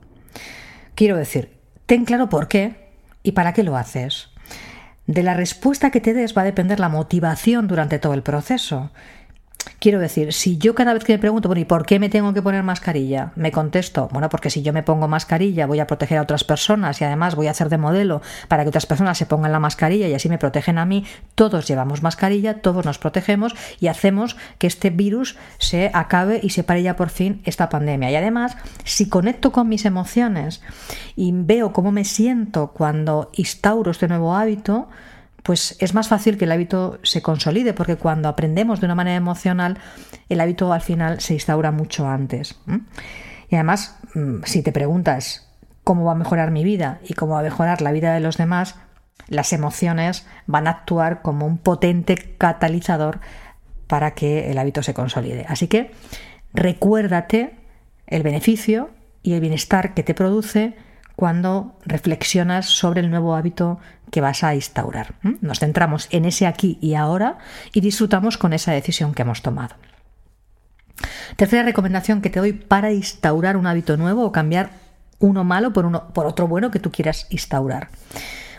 Quiero 0.94 1.16
decir, 1.16 1.58
ten 1.84 2.06
claro 2.06 2.30
por 2.30 2.48
qué 2.48 2.88
y 3.22 3.32
para 3.32 3.52
qué 3.52 3.62
lo 3.62 3.76
haces. 3.76 4.30
De 5.06 5.22
la 5.22 5.34
respuesta 5.34 5.90
que 5.90 6.00
te 6.00 6.14
des 6.14 6.36
va 6.36 6.42
a 6.42 6.46
depender 6.46 6.80
la 6.80 6.88
motivación 6.88 7.68
durante 7.68 7.98
todo 7.98 8.14
el 8.14 8.22
proceso. 8.22 8.90
Quiero 9.78 10.00
decir, 10.00 10.32
si 10.32 10.58
yo 10.58 10.74
cada 10.74 10.92
vez 10.92 11.04
que 11.04 11.12
me 11.12 11.18
pregunto, 11.18 11.48
bueno, 11.48 11.60
¿y 11.60 11.64
por 11.64 11.86
qué 11.86 11.98
me 11.98 12.08
tengo 12.08 12.34
que 12.34 12.42
poner 12.42 12.62
mascarilla? 12.62 13.32
Me 13.36 13.52
contesto, 13.52 14.08
bueno, 14.12 14.28
porque 14.28 14.50
si 14.50 14.62
yo 14.62 14.72
me 14.72 14.82
pongo 14.82 15.08
mascarilla 15.08 15.66
voy 15.66 15.80
a 15.80 15.86
proteger 15.86 16.18
a 16.18 16.22
otras 16.22 16.44
personas 16.44 17.00
y 17.00 17.04
además 17.04 17.34
voy 17.34 17.46
a 17.46 17.52
hacer 17.52 17.68
de 17.68 17.78
modelo 17.78 18.22
para 18.48 18.62
que 18.62 18.68
otras 18.68 18.86
personas 18.86 19.18
se 19.18 19.26
pongan 19.26 19.52
la 19.52 19.60
mascarilla 19.60 20.08
y 20.08 20.14
así 20.14 20.28
me 20.28 20.38
protegen 20.38 20.78
a 20.78 20.84
mí. 20.84 21.04
Todos 21.34 21.66
llevamos 21.68 22.02
mascarilla, 22.02 22.60
todos 22.60 22.84
nos 22.84 22.98
protegemos 22.98 23.54
y 23.80 23.88
hacemos 23.88 24.36
que 24.58 24.66
este 24.66 24.90
virus 24.90 25.36
se 25.58 25.90
acabe 25.94 26.40
y 26.42 26.50
se 26.50 26.64
pare 26.64 26.82
ya 26.82 26.96
por 26.96 27.10
fin 27.10 27.40
esta 27.44 27.68
pandemia. 27.68 28.10
Y 28.10 28.16
además, 28.16 28.56
si 28.84 29.08
conecto 29.08 29.52
con 29.52 29.68
mis 29.68 29.84
emociones 29.84 30.62
y 31.16 31.32
veo 31.32 31.72
cómo 31.72 31.92
me 31.92 32.04
siento 32.04 32.72
cuando 32.72 33.30
instauro 33.34 33.90
este 33.90 34.08
nuevo 34.08 34.34
hábito, 34.34 34.88
pues 35.42 35.76
es 35.80 35.94
más 35.94 36.08
fácil 36.08 36.36
que 36.36 36.44
el 36.44 36.52
hábito 36.52 36.98
se 37.02 37.22
consolide, 37.22 37.72
porque 37.72 37.96
cuando 37.96 38.28
aprendemos 38.28 38.80
de 38.80 38.86
una 38.86 38.94
manera 38.94 39.16
emocional, 39.16 39.78
el 40.28 40.40
hábito 40.40 40.72
al 40.72 40.80
final 40.80 41.20
se 41.20 41.34
instaura 41.34 41.70
mucho 41.70 42.06
antes. 42.08 42.58
Y 43.48 43.54
además, 43.54 43.98
mm, 44.14 44.42
si 44.44 44.62
te 44.62 44.72
preguntas 44.72 45.48
cómo 45.84 46.04
va 46.04 46.12
a 46.12 46.16
mejorar 46.16 46.50
mi 46.50 46.64
vida 46.64 47.00
y 47.02 47.14
cómo 47.14 47.34
va 47.34 47.40
a 47.40 47.44
mejorar 47.44 47.80
la 47.80 47.92
vida 47.92 48.12
de 48.12 48.20
los 48.20 48.36
demás, 48.36 48.74
las 49.28 49.52
emociones 49.52 50.26
van 50.46 50.66
a 50.66 50.70
actuar 50.70 51.22
como 51.22 51.46
un 51.46 51.58
potente 51.58 52.16
catalizador 52.38 53.20
para 53.86 54.12
que 54.12 54.50
el 54.50 54.58
hábito 54.58 54.82
se 54.82 54.94
consolide. 54.94 55.46
Así 55.48 55.66
que 55.66 55.92
recuérdate 56.52 57.54
el 58.06 58.22
beneficio 58.22 58.90
y 59.22 59.34
el 59.34 59.40
bienestar 59.40 59.94
que 59.94 60.02
te 60.02 60.14
produce 60.14 60.76
cuando 61.18 61.74
reflexionas 61.84 62.66
sobre 62.66 63.00
el 63.00 63.10
nuevo 63.10 63.34
hábito 63.34 63.80
que 64.12 64.20
vas 64.20 64.44
a 64.44 64.54
instaurar. 64.54 65.16
Nos 65.40 65.58
centramos 65.58 66.06
en 66.12 66.24
ese 66.24 66.46
aquí 66.46 66.78
y 66.80 66.94
ahora 66.94 67.38
y 67.72 67.80
disfrutamos 67.80 68.38
con 68.38 68.52
esa 68.52 68.70
decisión 68.70 69.14
que 69.14 69.22
hemos 69.22 69.42
tomado. 69.42 69.74
Tercera 71.34 71.64
recomendación 71.64 72.20
que 72.20 72.30
te 72.30 72.38
doy 72.38 72.52
para 72.52 72.92
instaurar 72.92 73.56
un 73.56 73.66
hábito 73.66 73.96
nuevo 73.96 74.24
o 74.24 74.30
cambiar 74.30 74.70
uno 75.18 75.42
malo 75.42 75.72
por, 75.72 75.86
uno, 75.86 76.12
por 76.14 76.24
otro 76.24 76.46
bueno 76.46 76.70
que 76.70 76.78
tú 76.78 76.92
quieras 76.92 77.26
instaurar. 77.30 77.88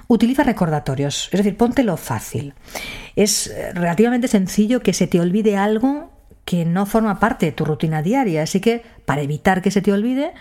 Utiliza 0.10 0.44
recordatorios, 0.44 1.30
es 1.32 1.38
decir, 1.38 1.56
póntelo 1.56 1.96
fácil. 1.96 2.56
Es 3.16 3.48
eh, 3.48 3.72
relativamente 3.72 4.28
sencillo 4.28 4.82
que 4.82 4.92
se 4.92 5.08
te 5.08 5.22
olvide 5.22 5.56
algo 5.56 6.12
que 6.44 6.66
no 6.66 6.86
forma 6.86 7.22
parte 7.22 7.46
de 7.46 7.52
tu 7.54 7.64
rutina 7.64 8.02
diaria, 8.02 8.44
así 8.44 8.60
que 8.60 8.84
para 9.06 9.22
evitar 9.22 9.62
que 9.62 9.72
se 9.72 9.82
te 9.82 9.94
olvide, 9.94 10.34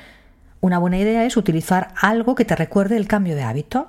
una 0.60 0.78
buena 0.78 0.98
idea 0.98 1.24
es 1.24 1.36
utilizar 1.36 1.88
algo 2.00 2.34
que 2.34 2.44
te 2.44 2.56
recuerde 2.56 2.96
el 2.96 3.06
cambio 3.06 3.36
de 3.36 3.42
hábito. 3.42 3.88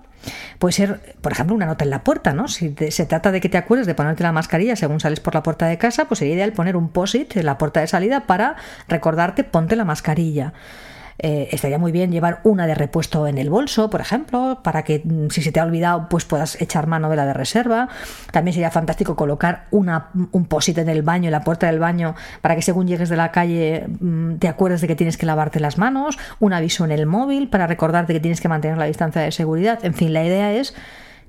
Puede 0.59 0.73
ser, 0.73 1.15
por 1.21 1.31
ejemplo, 1.31 1.55
una 1.55 1.65
nota 1.65 1.85
en 1.85 1.89
la 1.89 2.03
puerta, 2.03 2.33
¿no? 2.33 2.47
Si 2.47 2.75
se 2.89 3.05
trata 3.05 3.31
de 3.31 3.39
que 3.39 3.49
te 3.49 3.57
acuerdes 3.57 3.87
de 3.87 3.95
ponerte 3.95 4.23
la 4.23 4.31
mascarilla 4.31 4.75
según 4.75 4.99
sales 4.99 5.19
por 5.19 5.33
la 5.33 5.43
puerta 5.43 5.65
de 5.67 5.77
casa, 5.77 6.05
pues 6.05 6.19
sería 6.19 6.35
ideal 6.35 6.53
poner 6.53 6.75
un 6.75 6.89
post-it 6.89 7.37
en 7.37 7.45
la 7.45 7.57
puerta 7.57 7.79
de 7.79 7.87
salida 7.87 8.27
para 8.27 8.55
recordarte 8.87 9.43
ponte 9.43 9.75
la 9.75 9.85
mascarilla. 9.85 10.53
Eh, 11.21 11.49
estaría 11.51 11.77
muy 11.77 11.91
bien 11.91 12.11
llevar 12.11 12.39
una 12.43 12.65
de 12.65 12.75
repuesto 12.75 13.27
en 13.27 13.37
el 13.37 13.49
bolso, 13.49 13.89
por 13.89 13.99
ejemplo, 13.99 14.59
para 14.63 14.83
que 14.83 15.01
mm, 15.03 15.29
si 15.29 15.41
se 15.41 15.51
te 15.51 15.59
ha 15.59 15.63
olvidado, 15.65 16.07
pues 16.09 16.23
puedas 16.23 16.59
echar 16.61 16.87
mano 16.87 17.09
de 17.09 17.17
la 17.17 17.25
de 17.25 17.33
reserva. 17.33 17.89
También 18.31 18.53
sería 18.53 18.71
fantástico 18.71 19.17
colocar 19.17 19.65
una, 19.71 20.09
un 20.31 20.45
posit 20.45 20.77
en 20.77 20.87
el 20.87 21.01
baño, 21.01 21.25
en 21.25 21.33
la 21.33 21.41
puerta 21.41 21.67
del 21.67 21.79
baño, 21.79 22.15
para 22.41 22.55
que 22.55 22.61
según 22.61 22.87
llegues 22.87 23.09
de 23.09 23.17
la 23.17 23.31
calle 23.31 23.85
mm, 23.99 24.35
te 24.35 24.47
acuerdes 24.47 24.79
de 24.79 24.87
que 24.87 24.95
tienes 24.95 25.17
que 25.17 25.25
lavarte 25.25 25.59
las 25.59 25.77
manos. 25.77 26.17
Un 26.39 26.53
aviso 26.53 26.85
en 26.85 26.91
el 26.91 27.05
móvil 27.05 27.49
para 27.49 27.67
recordarte 27.67 28.13
que 28.13 28.21
tienes 28.21 28.39
que 28.39 28.47
mantener 28.47 28.77
la 28.77 28.85
distancia 28.85 29.21
de 29.21 29.31
seguridad. 29.33 29.79
En 29.83 29.93
fin, 29.93 30.13
la 30.13 30.23
idea 30.23 30.53
es 30.53 30.73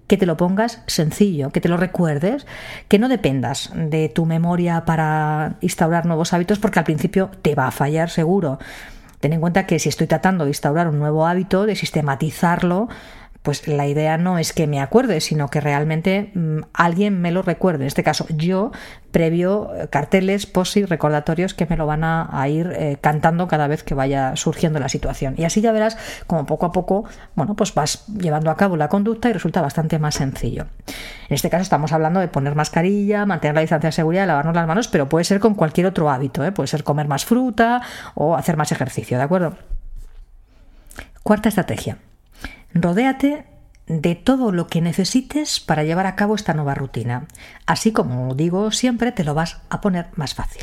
que 0.07 0.17
te 0.17 0.27
lo 0.27 0.37
pongas 0.37 0.83
sencillo, 0.87 1.51
que 1.51 1.61
te 1.61 1.69
lo 1.69 1.77
recuerdes, 1.77 2.47
que 2.89 2.99
no 2.99 3.09
dependas 3.09 3.71
de 3.75 4.09
tu 4.09 4.27
memoria 4.27 4.85
para 4.85 5.55
instaurar 5.61 6.05
nuevos 6.05 6.33
hábitos, 6.33 6.59
porque 6.59 6.81
al 6.81 6.85
principio 6.85 7.31
te 7.43 7.55
va 7.55 7.69
a 7.69 7.71
fallar 7.71 8.11
seguro. 8.11 8.59
Ten 9.21 9.35
en 9.35 9.41
cuenta 9.41 9.67
que 9.67 9.79
si 9.79 9.89
estoy 9.89 10.07
tratando 10.07 10.45
de 10.45 10.51
instaurar 10.51 10.89
un 10.89 10.99
nuevo 10.99 11.27
hábito, 11.27 11.67
de 11.67 11.77
sistematizarlo, 11.77 12.89
pues 13.43 13.67
la 13.67 13.87
idea 13.87 14.19
no 14.19 14.39
es 14.39 14.53
que 14.53 14.67
me 14.67 14.81
acuerde, 14.81 15.21
sino 15.21 15.49
que 15.49 15.61
realmente 15.61 16.31
mm, 16.35 16.61
alguien 16.75 17.21
me 17.21 17.33
lo 17.33 17.41
recuerde. 17.41 17.85
En 17.85 17.87
este 17.87 18.05
caso, 18.05 18.27
yo, 18.29 18.71
previo 19.13 19.75
eh, 19.75 19.89
carteles, 19.89 20.45
post 20.45 20.77
y 20.77 20.85
recordatorios 20.85 21.55
que 21.55 21.67
me 21.67 21.77
lo 21.77 21.87
van 21.87 22.05
a, 22.05 22.49
ir 22.49 22.73
eh, 22.77 22.99
cantando 23.01 23.49
cada 23.49 23.67
vez 23.67 23.83
que 23.83 23.95
vaya 23.95 24.37
surgiendo 24.37 24.79
la 24.79 24.91
situación. 24.91 25.35
Y 25.39 25.45
así 25.45 25.63
ya 25.63 25.73
verás 25.73 25.97
como 26.27 26.45
poco 26.45 26.67
a 26.67 26.73
poco, 26.73 27.05
bueno, 27.35 27.57
pues 27.57 27.73
vas 27.75 28.07
llevando 28.09 28.51
a 28.51 28.57
cabo 28.57 28.77
la 28.77 28.89
conducta 28.89 29.31
y 29.31 29.33
resulta 29.33 29.63
bastante 29.63 29.99
más 29.99 30.17
sencillo. 30.17 30.67
En 31.29 31.35
este 31.35 31.49
caso 31.49 31.63
estamos 31.63 31.93
hablando 31.93 32.21
de 32.21 32.29
poner 32.29 32.55
mascarilla, 32.55 33.25
mantener 33.25 33.55
la 33.55 33.63
distancia 33.63 33.89
de 33.89 33.93
seguridad, 33.93 34.27
lavarnos 34.27 34.55
las 34.55 34.67
manos, 34.67 34.89
pero 34.89 35.09
puede 35.09 35.25
ser 35.25 35.41
con 35.41 35.55
cualquier 35.55 35.87
otro 35.87 36.11
hábito, 36.11 36.45
¿eh? 36.45 36.53
puede 36.53 36.67
ser 36.67 36.85
comer 36.85 37.09
más 37.09 37.25
fruta 37.25 37.81
o 38.15 38.37
hacer 38.37 38.59
más 38.59 38.71
ejercicio, 38.71 39.17
¿de 39.17 39.25
acuerdo? 39.25 39.57
Cuarta 41.23 41.49
estrategia 41.49 41.97
Rodéate 42.75 43.47
de 43.87 44.15
todo 44.15 44.53
lo 44.53 44.69
que 44.69 44.81
necesites 44.81 45.59
para 45.59 45.83
llevar 45.83 46.07
a 46.07 46.15
cabo 46.15 46.37
esta 46.37 46.55
nueva 46.55 46.75
rutina. 46.75 47.27
Así 47.67 47.93
como 47.93 48.35
digo 48.35 48.71
siempre, 48.71 49.11
te 49.11 49.25
lo 49.25 49.35
vas 49.35 49.61
a 49.69 49.81
poner 49.81 50.07
más 50.15 50.35
fácil. 50.35 50.63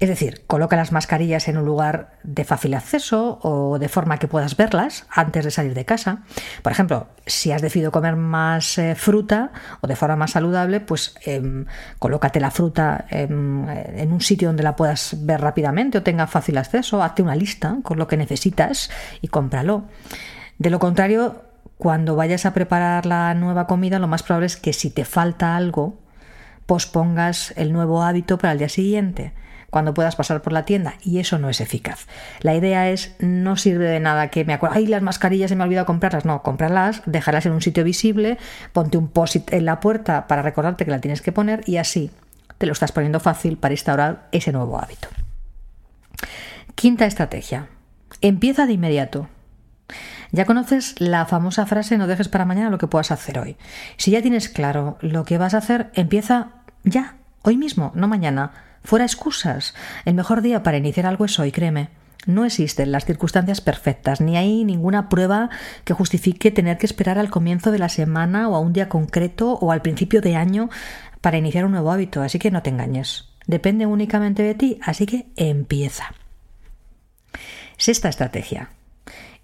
Es 0.00 0.08
decir, 0.08 0.42
coloca 0.48 0.76
las 0.76 0.90
mascarillas 0.90 1.46
en 1.46 1.56
un 1.56 1.64
lugar 1.64 2.18
de 2.24 2.44
fácil 2.44 2.74
acceso 2.74 3.38
o 3.42 3.78
de 3.78 3.88
forma 3.88 4.18
que 4.18 4.26
puedas 4.26 4.56
verlas 4.56 5.06
antes 5.08 5.44
de 5.44 5.52
salir 5.52 5.72
de 5.72 5.84
casa. 5.84 6.24
Por 6.62 6.72
ejemplo, 6.72 7.06
si 7.24 7.52
has 7.52 7.62
decidido 7.62 7.92
comer 7.92 8.16
más 8.16 8.76
eh, 8.76 8.96
fruta 8.96 9.52
o 9.80 9.86
de 9.86 9.94
forma 9.94 10.16
más 10.16 10.32
saludable, 10.32 10.80
pues 10.80 11.14
em, 11.24 11.66
colócate 12.00 12.40
la 12.40 12.50
fruta 12.50 13.06
en 13.08 14.12
un 14.12 14.20
sitio 14.20 14.48
donde 14.48 14.64
la 14.64 14.74
puedas 14.74 15.16
ver 15.24 15.40
rápidamente 15.40 15.98
o 15.98 16.02
tenga 16.02 16.26
fácil 16.26 16.58
acceso. 16.58 17.00
Hazte 17.00 17.22
una 17.22 17.36
lista 17.36 17.76
con 17.84 17.96
lo 17.96 18.08
que 18.08 18.16
necesitas 18.16 18.90
y 19.22 19.28
cómpralo. 19.28 19.84
De 20.58 20.70
lo 20.70 20.78
contrario, 20.78 21.42
cuando 21.78 22.16
vayas 22.16 22.46
a 22.46 22.54
preparar 22.54 23.06
la 23.06 23.34
nueva 23.34 23.66
comida, 23.66 23.98
lo 23.98 24.08
más 24.08 24.22
probable 24.22 24.46
es 24.46 24.56
que 24.56 24.72
si 24.72 24.90
te 24.90 25.04
falta 25.04 25.56
algo, 25.56 25.98
pospongas 26.66 27.52
el 27.56 27.72
nuevo 27.72 28.02
hábito 28.02 28.38
para 28.38 28.52
el 28.52 28.58
día 28.58 28.68
siguiente, 28.68 29.32
cuando 29.70 29.92
puedas 29.92 30.14
pasar 30.14 30.40
por 30.40 30.52
la 30.52 30.64
tienda, 30.64 30.94
y 31.02 31.18
eso 31.18 31.38
no 31.38 31.50
es 31.50 31.60
eficaz. 31.60 32.06
La 32.40 32.54
idea 32.54 32.90
es, 32.90 33.16
no 33.18 33.56
sirve 33.56 33.86
de 33.86 33.98
nada 33.98 34.28
que 34.28 34.44
me 34.44 34.54
acuerdo, 34.54 34.76
ay, 34.76 34.86
las 34.86 35.02
mascarillas 35.02 35.48
se 35.48 35.56
me 35.56 35.62
ha 35.62 35.66
olvidado 35.66 35.86
comprarlas, 35.86 36.24
no, 36.24 36.42
cómpralas, 36.42 37.02
déjalas 37.06 37.46
en 37.46 37.52
un 37.52 37.60
sitio 37.60 37.82
visible, 37.82 38.38
ponte 38.72 38.96
un 38.96 39.08
post 39.08 39.52
en 39.52 39.64
la 39.64 39.80
puerta 39.80 40.28
para 40.28 40.42
recordarte 40.42 40.84
que 40.84 40.92
la 40.92 41.00
tienes 41.00 41.22
que 41.22 41.32
poner 41.32 41.62
y 41.66 41.78
así 41.78 42.10
te 42.58 42.66
lo 42.66 42.72
estás 42.72 42.92
poniendo 42.92 43.18
fácil 43.18 43.56
para 43.56 43.74
instaurar 43.74 44.28
ese 44.30 44.52
nuevo 44.52 44.78
hábito. 44.78 45.08
Quinta 46.76 47.06
estrategia. 47.06 47.66
Empieza 48.20 48.66
de 48.66 48.74
inmediato. 48.74 49.28
Ya 50.32 50.46
conoces 50.46 51.00
la 51.00 51.26
famosa 51.26 51.66
frase 51.66 51.98
no 51.98 52.06
dejes 52.06 52.28
para 52.28 52.44
mañana 52.44 52.70
lo 52.70 52.78
que 52.78 52.86
puedas 52.86 53.10
hacer 53.10 53.38
hoy. 53.38 53.56
Si 53.96 54.10
ya 54.10 54.22
tienes 54.22 54.48
claro 54.48 54.98
lo 55.00 55.24
que 55.24 55.38
vas 55.38 55.54
a 55.54 55.58
hacer, 55.58 55.90
empieza 55.94 56.48
ya, 56.82 57.16
hoy 57.42 57.56
mismo, 57.56 57.92
no 57.94 58.08
mañana. 58.08 58.52
Fuera 58.82 59.04
excusas. 59.04 59.74
El 60.04 60.14
mejor 60.14 60.42
día 60.42 60.62
para 60.62 60.76
iniciar 60.76 61.06
algo 61.06 61.24
es 61.24 61.38
hoy, 61.38 61.52
créeme. 61.52 61.88
No 62.26 62.44
existen 62.44 62.90
las 62.90 63.04
circunstancias 63.04 63.60
perfectas, 63.60 64.20
ni 64.20 64.36
hay 64.36 64.64
ninguna 64.64 65.08
prueba 65.08 65.50
que 65.84 65.92
justifique 65.92 66.50
tener 66.50 66.78
que 66.78 66.86
esperar 66.86 67.18
al 67.18 67.30
comienzo 67.30 67.70
de 67.70 67.78
la 67.78 67.88
semana 67.90 68.48
o 68.48 68.56
a 68.56 68.60
un 68.60 68.72
día 68.72 68.88
concreto 68.88 69.52
o 69.52 69.72
al 69.72 69.82
principio 69.82 70.20
de 70.20 70.36
año 70.36 70.70
para 71.20 71.38
iniciar 71.38 71.64
un 71.64 71.72
nuevo 71.72 71.92
hábito, 71.92 72.22
así 72.22 72.38
que 72.38 72.50
no 72.50 72.62
te 72.62 72.70
engañes. 72.70 73.28
Depende 73.46 73.84
únicamente 73.86 74.42
de 74.42 74.54
ti, 74.54 74.78
así 74.82 75.06
que 75.06 75.26
empieza. 75.36 76.14
Sexta 77.76 78.08
estrategia. 78.08 78.70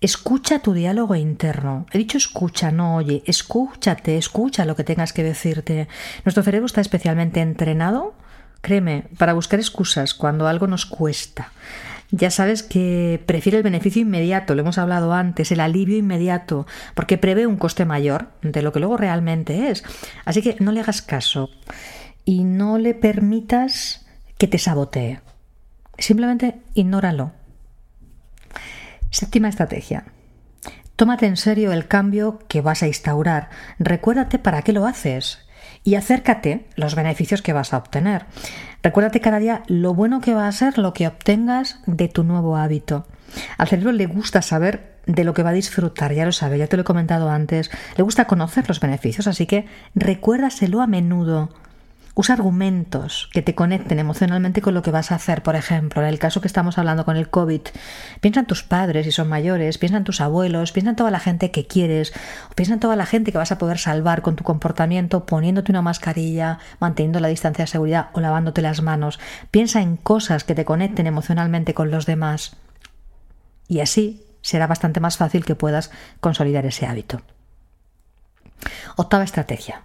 Escucha 0.01 0.61
tu 0.61 0.73
diálogo 0.73 1.15
interno. 1.15 1.85
He 1.93 1.99
dicho 1.99 2.17
escucha, 2.17 2.71
no 2.71 2.97
oye. 2.97 3.23
Escúchate, 3.27 4.17
escucha 4.17 4.65
lo 4.65 4.75
que 4.75 4.85
tengas 4.85 5.13
que 5.13 5.23
decirte. 5.23 5.89
Nuestro 6.25 6.43
cerebro 6.43 6.65
está 6.65 6.81
especialmente 6.81 7.41
entrenado, 7.41 8.15
créeme, 8.63 9.05
para 9.19 9.35
buscar 9.35 9.61
excusas 9.61 10.15
cuando 10.15 10.49
algo 10.49 10.67
nos 10.67 10.87
cuesta. 10.87 11.53
Ya 12.13 12.31
sabes 12.31 12.63
que 12.63 13.23
prefiere 13.27 13.59
el 13.59 13.63
beneficio 13.63 14.01
inmediato, 14.03 14.55
lo 14.55 14.63
hemos 14.63 14.79
hablado 14.79 15.13
antes, 15.13 15.53
el 15.53 15.61
alivio 15.61 15.99
inmediato, 15.99 16.67
porque 16.95 17.19
prevé 17.19 17.47
un 17.47 17.57
coste 17.57 17.85
mayor 17.85 18.31
de 18.43 18.63
lo 18.63 18.73
que 18.73 18.81
luego 18.81 18.97
realmente 18.97 19.71
es. 19.71 19.85
Así 20.25 20.41
que 20.41 20.57
no 20.61 20.73
le 20.73 20.81
hagas 20.81 21.03
caso 21.03 21.51
y 22.25 22.45
no 22.45 22.79
le 22.79 22.95
permitas 22.95 24.07
que 24.39 24.49
te 24.49 24.59
sabotee. 24.59 25.21
Simplemente 25.99 26.57
ignóralo. 26.75 27.33
Séptima 29.11 29.49
estrategia. 29.49 30.05
Tómate 30.97 31.27
en 31.27 31.37
serio 31.37 31.73
el 31.73 31.89
cambio 31.89 32.39
que 32.49 32.61
vas 32.61 32.83
a 32.83 32.87
instaurar. 32.87 33.51
Recuérdate 33.79 34.39
para 34.39 34.63
qué 34.63 34.73
lo 34.73 34.87
haces 34.87 35.47
y 35.83 35.97
acércate 35.97 36.67
los 36.77 36.95
beneficios 36.95 37.43
que 37.43 37.53
vas 37.53 37.73
a 37.73 37.79
obtener. 37.79 38.27
Recuérdate 38.83 39.21
cada 39.21 39.39
día 39.39 39.63
lo 39.67 39.95
bueno 39.95 40.21
que 40.21 40.35
va 40.35 40.47
a 40.47 40.53
ser 40.53 40.79
lo 40.79 40.93
que 40.93 41.07
obtengas 41.07 41.81
de 41.87 42.09
tu 42.09 42.23
nuevo 42.23 42.57
hábito. 42.57 43.07
Al 43.59 43.69
cerebro 43.69 43.93
le 43.93 44.07
gusta 44.07 44.43
saber 44.43 44.99
de 45.07 45.25
lo 45.25 45.35
que 45.35 45.43
va 45.43 45.51
a 45.51 45.55
disfrutar, 45.55 46.13
ya 46.13 46.25
lo 46.25 46.33
sabe, 46.33 46.59
ya 46.59 46.67
te 46.67 46.77
lo 46.77 46.83
he 46.83 46.85
comentado 46.85 47.31
antes. 47.31 47.71
Le 47.97 48.03
gusta 48.03 48.27
conocer 48.27 48.69
los 48.69 48.81
beneficios, 48.81 49.27
así 49.27 49.47
que 49.47 49.67
recuérdaselo 49.95 50.81
a 50.81 50.87
menudo. 50.87 51.51
Usa 52.21 52.35
argumentos 52.35 53.31
que 53.33 53.41
te 53.41 53.55
conecten 53.55 53.99
emocionalmente 53.99 54.61
con 54.61 54.75
lo 54.75 54.83
que 54.83 54.91
vas 54.91 55.11
a 55.11 55.15
hacer. 55.15 55.43
Por 55.43 55.57
ejemplo, 55.57 56.03
en 56.03 56.09
el 56.09 56.19
caso 56.19 56.43
que 56.43 56.49
estamos 56.49 56.77
hablando 56.77 57.07
con 57.07 57.17
el 57.17 57.31
COVID, 57.31 57.63
piensa 58.21 58.41
en 58.41 58.47
tus 58.47 58.63
padres 58.63 59.07
si 59.07 59.11
son 59.11 59.27
mayores, 59.27 59.79
piensa 59.79 59.97
en 59.97 60.05
tus 60.05 60.21
abuelos, 60.21 60.71
piensa 60.71 60.91
en 60.91 60.97
toda 60.97 61.11
la 61.11 61.19
gente 61.19 61.51
que 61.51 61.67
quieres, 61.67 62.13
piensa 62.57 62.75
en 62.75 62.81
toda 62.81 62.95
la 62.95 63.07
gente 63.07 63.33
que 63.33 63.39
vas 63.39 63.53
a 63.53 63.57
poder 63.57 63.79
salvar 63.79 64.21
con 64.21 64.37
tu 64.37 64.45
comportamiento, 64.45 65.25
poniéndote 65.25 65.73
una 65.73 65.81
mascarilla, 65.81 66.59
manteniendo 66.79 67.21
la 67.21 67.29
distancia 67.29 67.65
de 67.65 67.71
seguridad 67.71 68.11
o 68.13 68.21
lavándote 68.21 68.61
las 68.61 68.83
manos. 68.83 69.19
Piensa 69.51 69.81
en 69.81 69.97
cosas 69.97 70.45
que 70.45 70.55
te 70.55 70.67
conecten 70.67 71.07
emocionalmente 71.07 71.73
con 71.73 71.91
los 71.91 72.05
demás. 72.05 72.55
Y 73.67 73.81
así 73.81 74.27
será 74.43 74.67
bastante 74.67 75.01
más 75.01 75.17
fácil 75.17 75.47
que 75.47 75.55
puedas 75.55 75.91
consolidar 76.21 76.67
ese 76.67 76.85
hábito. 76.85 77.23
Octava 78.97 79.25
estrategia 79.25 79.85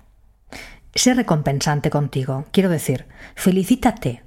Sé 0.95 1.13
recompensante 1.13 1.89
contigo. 1.89 2.45
Quiero 2.51 2.69
decir, 2.69 3.05
felicítate 3.35 4.23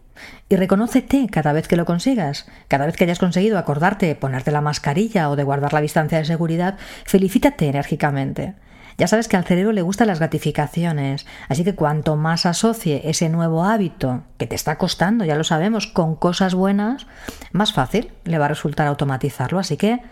y 0.51 0.57
reconócete 0.57 1.27
cada 1.29 1.55
vez 1.55 1.67
que 1.67 1.77
lo 1.77 1.87
consigas. 1.87 2.47
Cada 2.69 2.85
vez 2.85 2.95
que 2.95 3.05
hayas 3.05 3.19
conseguido 3.19 3.57
acordarte 3.57 4.15
ponerte 4.15 4.51
la 4.51 4.61
mascarilla 4.61 5.31
o 5.31 5.37
de 5.37 5.45
guardar 5.45 5.73
la 5.73 5.81
distancia 5.81 6.19
de 6.19 6.27
seguridad, 6.27 6.77
felicítate 7.07 7.69
enérgicamente. 7.69 8.55
Ya 8.99 9.07
sabes 9.07 9.29
que 9.29 9.39
al 9.39 9.45
cerebro 9.45 9.73
le 9.73 9.81
gustan 9.81 10.09
las 10.09 10.19
gratificaciones, 10.19 11.25
así 11.49 11.65
que 11.65 11.75
cuanto 11.75 12.17
más 12.17 12.45
asocie 12.45 13.01
ese 13.05 13.31
nuevo 13.31 13.65
hábito 13.65 14.25
que 14.37 14.47
te 14.47 14.57
está 14.57 14.77
costando, 14.77 15.25
ya 15.25 15.37
lo 15.37 15.45
sabemos, 15.45 15.87
con 15.87 16.17
cosas 16.17 16.55
buenas, 16.55 17.07
más 17.53 17.73
fácil 17.73 18.11
le 18.25 18.39
va 18.39 18.45
a 18.45 18.49
resultar 18.49 18.89
automatizarlo. 18.89 19.59
Así 19.59 19.79
que 19.79 20.03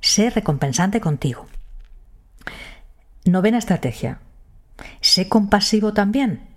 sé 0.00 0.30
recompensante 0.30 1.00
contigo. 1.00 1.46
Novena 3.24 3.58
estrategia. 3.58 4.20
Sé 5.00 5.28
compasivo 5.28 5.92
también. 5.92 6.48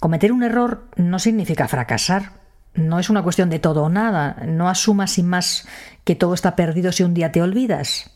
Cometer 0.00 0.32
un 0.32 0.42
error 0.42 0.88
no 0.96 1.18
significa 1.18 1.68
fracasar. 1.68 2.40
No 2.74 2.98
es 2.98 3.10
una 3.10 3.22
cuestión 3.22 3.50
de 3.50 3.58
todo 3.58 3.84
o 3.84 3.88
nada. 3.88 4.42
No 4.46 4.68
asumas 4.68 5.12
sin 5.12 5.26
más 5.26 5.66
que 6.04 6.14
todo 6.14 6.34
está 6.34 6.56
perdido 6.56 6.92
si 6.92 7.02
un 7.02 7.14
día 7.14 7.32
te 7.32 7.42
olvidas. 7.42 8.10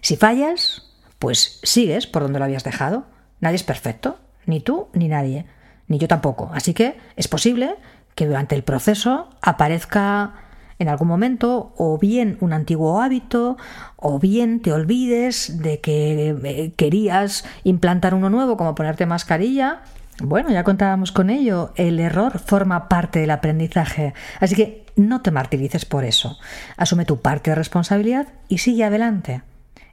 Si 0.00 0.16
fallas, 0.16 0.82
pues 1.18 1.60
sigues 1.62 2.06
por 2.06 2.22
donde 2.22 2.38
lo 2.38 2.44
habías 2.44 2.64
dejado. 2.64 3.06
Nadie 3.40 3.56
es 3.56 3.62
perfecto, 3.62 4.18
ni 4.46 4.60
tú 4.60 4.88
ni 4.92 5.08
nadie, 5.08 5.46
ni 5.88 5.98
yo 5.98 6.08
tampoco. 6.08 6.50
Así 6.54 6.74
que 6.74 6.98
es 7.16 7.28
posible 7.28 7.76
que 8.14 8.26
durante 8.26 8.54
el 8.54 8.62
proceso 8.62 9.30
aparezca 9.40 10.43
en 10.78 10.88
algún 10.88 11.08
momento 11.08 11.72
o 11.76 11.98
bien 11.98 12.36
un 12.40 12.52
antiguo 12.52 13.00
hábito 13.00 13.56
o 13.96 14.18
bien 14.18 14.60
te 14.60 14.72
olvides 14.72 15.62
de 15.62 15.80
que 15.80 16.30
eh, 16.44 16.72
querías 16.76 17.44
implantar 17.64 18.14
uno 18.14 18.30
nuevo 18.30 18.56
como 18.56 18.74
ponerte 18.74 19.06
mascarilla. 19.06 19.82
Bueno, 20.22 20.50
ya 20.50 20.62
contábamos 20.62 21.10
con 21.10 21.30
ello, 21.30 21.72
el 21.76 21.98
error 21.98 22.38
forma 22.38 22.88
parte 22.88 23.18
del 23.18 23.32
aprendizaje, 23.32 24.14
así 24.38 24.54
que 24.54 24.86
no 24.94 25.22
te 25.22 25.32
martirices 25.32 25.84
por 25.84 26.04
eso. 26.04 26.38
Asume 26.76 27.04
tu 27.04 27.20
parte 27.20 27.50
de 27.50 27.56
responsabilidad 27.56 28.28
y 28.48 28.58
sigue 28.58 28.84
adelante. 28.84 29.42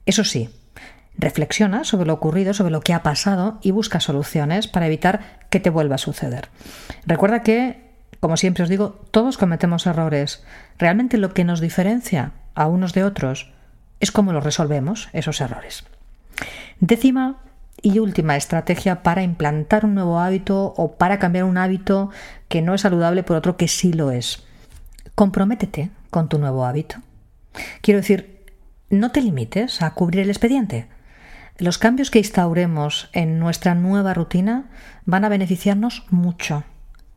Eso 0.05 0.23
sí, 0.23 0.49
reflexiona 1.17 1.83
sobre 1.83 2.05
lo 2.05 2.13
ocurrido, 2.13 2.53
sobre 2.53 2.71
lo 2.71 2.81
que 2.81 2.93
ha 2.93 3.01
pasado 3.01 3.57
y 3.63 3.71
busca 3.71 3.99
soluciones 3.99 4.67
para 4.67 4.85
evitar 4.85 5.39
que 5.49 5.59
te 5.59 5.71
vuelva 5.71 5.95
a 5.95 5.99
suceder. 5.99 6.49
Recuerda 7.07 7.41
que 7.41 7.91
como 8.21 8.37
siempre 8.37 8.63
os 8.63 8.69
digo, 8.69 9.01
todos 9.09 9.39
cometemos 9.39 9.87
errores. 9.87 10.43
Realmente 10.81 11.19
lo 11.19 11.31
que 11.35 11.43
nos 11.43 11.61
diferencia 11.61 12.31
a 12.55 12.65
unos 12.65 12.93
de 12.93 13.03
otros 13.03 13.51
es 13.99 14.11
cómo 14.11 14.33
los 14.33 14.43
resolvemos, 14.43 15.09
esos 15.13 15.39
errores. 15.39 15.83
Décima 16.79 17.37
y 17.83 17.99
última 17.99 18.35
estrategia 18.35 19.03
para 19.03 19.21
implantar 19.21 19.85
un 19.85 19.93
nuevo 19.93 20.19
hábito 20.19 20.73
o 20.75 20.93
para 20.93 21.19
cambiar 21.19 21.43
un 21.43 21.59
hábito 21.59 22.09
que 22.47 22.63
no 22.63 22.73
es 22.73 22.81
saludable 22.81 23.21
por 23.21 23.37
otro 23.37 23.57
que 23.57 23.67
sí 23.67 23.93
lo 23.93 24.09
es. 24.09 24.41
Comprométete 25.13 25.91
con 26.09 26.29
tu 26.29 26.39
nuevo 26.39 26.65
hábito. 26.65 26.95
Quiero 27.81 27.99
decir, 27.99 28.43
no 28.89 29.11
te 29.11 29.21
limites 29.21 29.83
a 29.83 29.93
cubrir 29.93 30.21
el 30.21 30.31
expediente. 30.31 30.87
Los 31.59 31.77
cambios 31.77 32.09
que 32.09 32.17
instauremos 32.17 33.11
en 33.13 33.37
nuestra 33.37 33.75
nueva 33.75 34.15
rutina 34.15 34.71
van 35.05 35.25
a 35.25 35.29
beneficiarnos 35.29 36.05
mucho, 36.09 36.63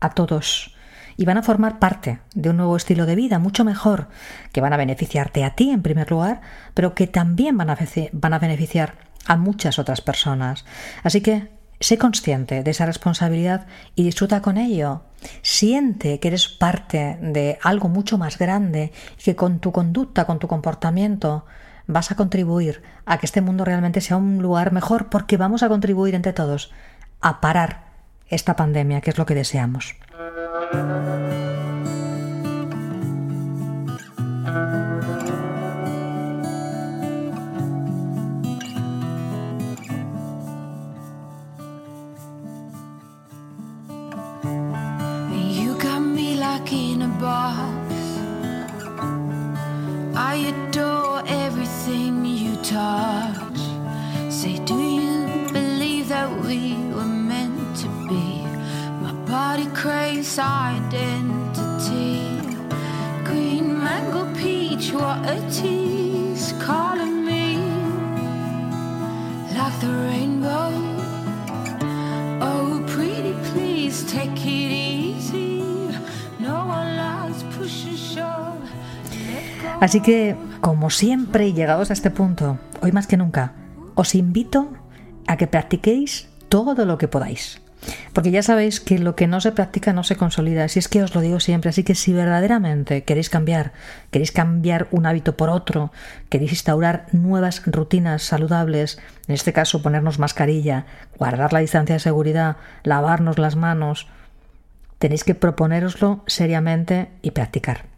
a 0.00 0.10
todos 0.10 0.73
y 1.16 1.24
van 1.24 1.38
a 1.38 1.42
formar 1.42 1.78
parte 1.78 2.20
de 2.34 2.50
un 2.50 2.56
nuevo 2.56 2.76
estilo 2.76 3.06
de 3.06 3.14
vida 3.14 3.38
mucho 3.38 3.64
mejor, 3.64 4.08
que 4.52 4.60
van 4.60 4.72
a 4.72 4.76
beneficiarte 4.76 5.44
a 5.44 5.54
ti 5.54 5.70
en 5.70 5.82
primer 5.82 6.10
lugar, 6.10 6.40
pero 6.74 6.94
que 6.94 7.06
también 7.06 7.56
van 7.56 7.70
a, 7.70 7.78
van 8.12 8.32
a 8.32 8.38
beneficiar 8.38 8.94
a 9.26 9.36
muchas 9.36 9.78
otras 9.78 10.00
personas. 10.00 10.64
Así 11.02 11.20
que 11.20 11.48
sé 11.80 11.98
consciente 11.98 12.62
de 12.62 12.70
esa 12.70 12.86
responsabilidad 12.86 13.66
y 13.94 14.04
disfruta 14.04 14.42
con 14.42 14.56
ello. 14.56 15.02
Siente 15.42 16.20
que 16.20 16.28
eres 16.28 16.48
parte 16.48 17.18
de 17.20 17.58
algo 17.62 17.88
mucho 17.88 18.18
más 18.18 18.38
grande 18.38 18.92
y 19.18 19.22
que 19.22 19.36
con 19.36 19.60
tu 19.60 19.72
conducta, 19.72 20.26
con 20.26 20.38
tu 20.38 20.48
comportamiento, 20.48 21.46
vas 21.86 22.10
a 22.10 22.16
contribuir 22.16 22.82
a 23.06 23.18
que 23.18 23.26
este 23.26 23.40
mundo 23.40 23.64
realmente 23.64 24.00
sea 24.00 24.16
un 24.16 24.40
lugar 24.42 24.72
mejor 24.72 25.08
porque 25.08 25.36
vamos 25.36 25.62
a 25.62 25.68
contribuir 25.68 26.14
entre 26.14 26.32
todos 26.32 26.72
a 27.20 27.40
parar 27.40 27.84
esta 28.28 28.56
pandemia, 28.56 29.00
que 29.00 29.10
es 29.10 29.18
lo 29.18 29.26
que 29.26 29.34
deseamos. 29.34 29.96
Thank 30.72 31.18
you. 31.18 31.23
Craves 60.34 60.38
identity. 60.38 62.38
Green 63.24 63.82
mango 63.82 64.26
peach, 64.34 64.92
what 64.92 65.18
a 65.28 65.40
tease. 65.50 66.52
Calling 66.60 67.24
me 67.24 67.58
like 69.54 69.78
the 69.80 69.88
rainbow. 69.88 70.72
Oh, 72.40 72.82
pretty 72.86 73.34
please 73.52 74.04
take 74.10 74.44
it 74.44 74.72
easy. 74.72 75.62
No 76.40 76.66
one 76.66 76.96
likes 76.96 77.44
push 77.56 77.86
and 77.86 77.98
shove. 77.98 78.60
Así 79.80 80.00
que, 80.00 80.36
como 80.60 80.90
siempre, 80.90 81.52
llegados 81.52 81.90
a 81.90 81.92
este 81.92 82.10
punto, 82.10 82.58
hoy 82.80 82.92
más 82.92 83.06
que 83.06 83.16
nunca, 83.16 83.52
os 83.94 84.14
invito 84.14 84.68
a 85.26 85.36
que 85.36 85.46
practiquéis 85.46 86.28
todo 86.48 86.84
lo 86.84 86.96
que 86.96 87.08
podáis. 87.08 87.63
Porque 88.12 88.30
ya 88.30 88.42
sabéis 88.42 88.80
que 88.80 88.98
lo 88.98 89.16
que 89.16 89.26
no 89.26 89.40
se 89.40 89.52
practica 89.52 89.92
no 89.92 90.04
se 90.04 90.16
consolida, 90.16 90.68
si 90.68 90.78
es 90.78 90.88
que 90.88 91.02
os 91.02 91.14
lo 91.14 91.20
digo 91.20 91.40
siempre, 91.40 91.70
así 91.70 91.84
que 91.84 91.94
si 91.94 92.12
verdaderamente 92.12 93.04
queréis 93.04 93.30
cambiar, 93.30 93.72
queréis 94.10 94.32
cambiar 94.32 94.88
un 94.90 95.06
hábito 95.06 95.36
por 95.36 95.50
otro, 95.50 95.92
queréis 96.28 96.52
instaurar 96.52 97.06
nuevas 97.12 97.62
rutinas 97.66 98.22
saludables, 98.22 98.98
en 99.26 99.34
este 99.34 99.52
caso 99.52 99.82
ponernos 99.82 100.18
mascarilla, 100.18 100.86
guardar 101.18 101.52
la 101.52 101.60
distancia 101.60 101.94
de 101.94 102.00
seguridad, 102.00 102.56
lavarnos 102.82 103.38
las 103.38 103.56
manos, 103.56 104.08
tenéis 104.98 105.24
que 105.24 105.34
proponeroslo 105.34 106.22
seriamente 106.26 107.08
y 107.22 107.32
practicar. 107.32 107.93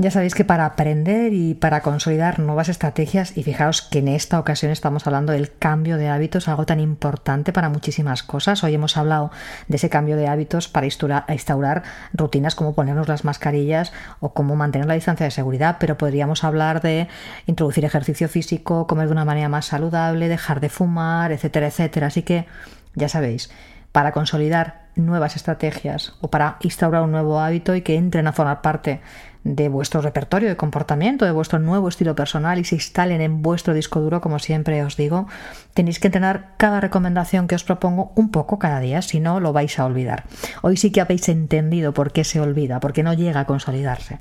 Ya 0.00 0.10
sabéis 0.10 0.34
que 0.34 0.46
para 0.46 0.64
aprender 0.64 1.34
y 1.34 1.52
para 1.52 1.82
consolidar 1.82 2.38
nuevas 2.38 2.70
estrategias, 2.70 3.36
y 3.36 3.42
fijaos 3.42 3.82
que 3.82 3.98
en 3.98 4.08
esta 4.08 4.40
ocasión 4.40 4.72
estamos 4.72 5.06
hablando 5.06 5.34
del 5.34 5.52
cambio 5.52 5.98
de 5.98 6.08
hábitos, 6.08 6.48
algo 6.48 6.64
tan 6.64 6.80
importante 6.80 7.52
para 7.52 7.68
muchísimas 7.68 8.22
cosas. 8.22 8.64
Hoy 8.64 8.72
hemos 8.72 8.96
hablado 8.96 9.30
de 9.68 9.76
ese 9.76 9.90
cambio 9.90 10.16
de 10.16 10.26
hábitos 10.26 10.68
para 10.68 10.86
instaurar 10.86 11.82
rutinas 12.14 12.54
como 12.54 12.74
ponernos 12.74 13.08
las 13.08 13.26
mascarillas 13.26 13.92
o 14.20 14.32
cómo 14.32 14.56
mantener 14.56 14.88
la 14.88 14.94
distancia 14.94 15.24
de 15.24 15.32
seguridad, 15.32 15.76
pero 15.78 15.98
podríamos 15.98 16.44
hablar 16.44 16.80
de 16.80 17.06
introducir 17.44 17.84
ejercicio 17.84 18.26
físico, 18.30 18.86
comer 18.86 19.08
de 19.08 19.12
una 19.12 19.26
manera 19.26 19.50
más 19.50 19.66
saludable, 19.66 20.28
dejar 20.28 20.60
de 20.60 20.70
fumar, 20.70 21.30
etcétera, 21.30 21.66
etcétera. 21.66 22.06
Así 22.06 22.22
que 22.22 22.46
ya 22.94 23.10
sabéis, 23.10 23.50
para 23.92 24.12
consolidar 24.12 24.80
nuevas 24.96 25.36
estrategias 25.36 26.14
o 26.20 26.28
para 26.28 26.56
instaurar 26.60 27.02
un 27.02 27.12
nuevo 27.12 27.40
hábito 27.40 27.74
y 27.74 27.82
que 27.82 27.96
entren 27.96 28.26
a 28.26 28.32
formar 28.32 28.60
parte 28.60 29.00
de 29.42 29.70
vuestro 29.70 30.02
repertorio 30.02 30.50
de 30.50 30.56
comportamiento, 30.56 31.24
de 31.24 31.30
vuestro 31.30 31.58
nuevo 31.58 31.88
estilo 31.88 32.14
personal 32.14 32.58
y 32.58 32.64
se 32.64 32.74
instalen 32.74 33.22
en 33.22 33.40
vuestro 33.40 33.72
disco 33.72 34.00
duro, 34.00 34.20
como 34.20 34.38
siempre 34.38 34.84
os 34.84 34.98
digo, 34.98 35.28
tenéis 35.72 35.98
que 35.98 36.08
entrenar 36.08 36.54
cada 36.58 36.80
recomendación 36.80 37.48
que 37.48 37.54
os 37.54 37.64
propongo 37.64 38.12
un 38.16 38.30
poco 38.30 38.58
cada 38.58 38.80
día, 38.80 39.00
si 39.00 39.18
no 39.18 39.40
lo 39.40 39.54
vais 39.54 39.78
a 39.78 39.86
olvidar. 39.86 40.24
Hoy 40.60 40.76
sí 40.76 40.92
que 40.92 41.00
habéis 41.00 41.26
entendido 41.30 41.94
por 41.94 42.12
qué 42.12 42.24
se 42.24 42.40
olvida, 42.40 42.80
por 42.80 42.92
qué 42.92 43.02
no 43.02 43.14
llega 43.14 43.40
a 43.40 43.46
consolidarse. 43.46 44.18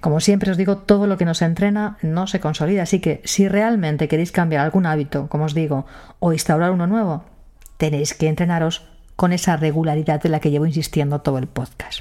Como 0.00 0.20
siempre 0.20 0.52
os 0.52 0.56
digo, 0.56 0.78
todo 0.78 1.08
lo 1.08 1.16
que 1.16 1.24
nos 1.24 1.42
entrena 1.42 1.98
no 2.02 2.28
se 2.28 2.38
consolida, 2.38 2.84
así 2.84 3.00
que 3.00 3.20
si 3.24 3.48
realmente 3.48 4.06
queréis 4.06 4.30
cambiar 4.30 4.64
algún 4.64 4.86
hábito, 4.86 5.28
como 5.28 5.44
os 5.44 5.54
digo, 5.54 5.86
o 6.20 6.32
instaurar 6.32 6.70
uno 6.70 6.86
nuevo, 6.86 7.24
tenéis 7.78 8.14
que 8.14 8.28
entrenaros 8.28 8.91
con 9.22 9.32
esa 9.32 9.56
regularidad 9.56 10.20
de 10.20 10.28
la 10.28 10.40
que 10.40 10.50
llevo 10.50 10.66
insistiendo 10.66 11.20
todo 11.20 11.38
el 11.38 11.46
podcast. 11.46 12.00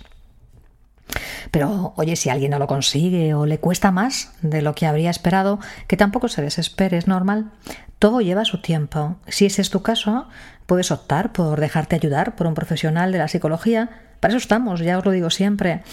Pero, 1.52 1.94
oye, 1.96 2.16
si 2.16 2.32
alguien 2.32 2.50
no 2.50 2.58
lo 2.58 2.66
consigue 2.66 3.36
o 3.36 3.46
le 3.46 3.60
cuesta 3.60 3.92
más 3.92 4.34
de 4.42 4.64
lo 4.64 4.74
que 4.74 4.88
habría 4.88 5.12
esperado, 5.12 5.60
que 5.86 5.98
tampoco 5.98 6.30
se 6.30 6.42
desespere, 6.42 6.98
es 6.98 7.06
normal. 7.06 7.52
Todo 8.00 8.22
lleva 8.22 8.44
su 8.44 8.60
tiempo. 8.60 9.18
Si 9.28 9.46
ese 9.46 9.62
es 9.62 9.70
tu 9.70 9.84
caso, 9.84 10.30
puedes 10.66 10.90
optar 10.90 11.32
por 11.32 11.60
dejarte 11.60 11.96
ayudar 11.96 12.36
por 12.36 12.48
un 12.48 12.56
profesional 12.56 13.12
de 13.12 13.20
la 13.20 13.28
psicología. 13.28 13.92
Para 14.20 14.32
eso 14.32 14.40
estamos, 14.40 14.80
ya 14.80 14.98
os 14.98 15.06
lo 15.06 15.12
digo 15.12 15.30
siempre. 15.30 15.84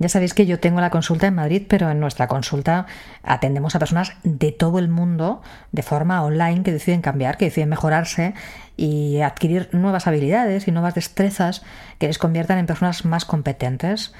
Ya 0.00 0.08
sabéis 0.08 0.32
que 0.32 0.46
yo 0.46 0.58
tengo 0.58 0.80
la 0.80 0.88
consulta 0.88 1.26
en 1.26 1.34
Madrid, 1.34 1.66
pero 1.68 1.90
en 1.90 2.00
nuestra 2.00 2.26
consulta 2.26 2.86
atendemos 3.22 3.74
a 3.74 3.78
personas 3.78 4.14
de 4.22 4.50
todo 4.50 4.78
el 4.78 4.88
mundo 4.88 5.42
de 5.72 5.82
forma 5.82 6.24
online 6.24 6.62
que 6.62 6.72
deciden 6.72 7.02
cambiar, 7.02 7.36
que 7.36 7.44
deciden 7.44 7.68
mejorarse 7.68 8.32
y 8.78 9.20
adquirir 9.20 9.68
nuevas 9.72 10.06
habilidades 10.06 10.66
y 10.66 10.72
nuevas 10.72 10.94
destrezas 10.94 11.62
que 11.98 12.06
les 12.06 12.16
conviertan 12.16 12.56
en 12.56 12.64
personas 12.64 13.04
más 13.04 13.26
competentes. 13.26 14.14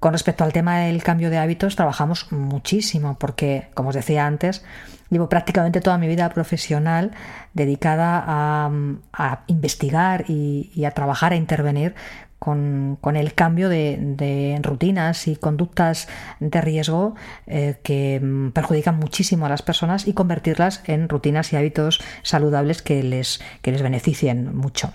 Con 0.00 0.14
respecto 0.14 0.42
al 0.42 0.52
tema 0.52 0.80
del 0.80 1.00
cambio 1.04 1.30
de 1.30 1.38
hábitos, 1.38 1.76
trabajamos 1.76 2.32
muchísimo 2.32 3.18
porque, 3.20 3.68
como 3.74 3.90
os 3.90 3.94
decía 3.94 4.26
antes, 4.26 4.64
llevo 5.10 5.28
prácticamente 5.28 5.80
toda 5.80 5.98
mi 5.98 6.08
vida 6.08 6.28
profesional 6.30 7.12
dedicada 7.54 8.24
a, 8.26 8.70
a 9.12 9.40
investigar 9.46 10.24
y, 10.26 10.72
y, 10.74 10.86
a 10.86 10.90
trabajar, 10.90 11.32
a 11.32 11.36
intervenir 11.36 11.94
con, 12.38 12.98
el 13.16 13.34
cambio 13.34 13.68
de, 13.68 14.58
rutinas 14.62 15.26
y 15.28 15.36
conductas 15.36 16.08
de 16.40 16.60
riesgo 16.60 17.14
eh, 17.46 17.78
que 17.82 18.20
mm, 18.20 18.50
perjudican 18.50 18.98
muchísimo 18.98 19.46
a 19.46 19.48
las 19.48 19.62
personas 19.62 20.06
y 20.06 20.12
convertirlas 20.12 20.82
en 20.86 21.08
rutinas 21.08 21.52
y 21.52 21.56
hábitos 21.56 22.00
saludables 22.22 22.82
que 22.82 23.02
les, 23.02 23.40
que 23.62 23.72
les 23.72 23.82
beneficien 23.82 24.56
mucho. 24.56 24.92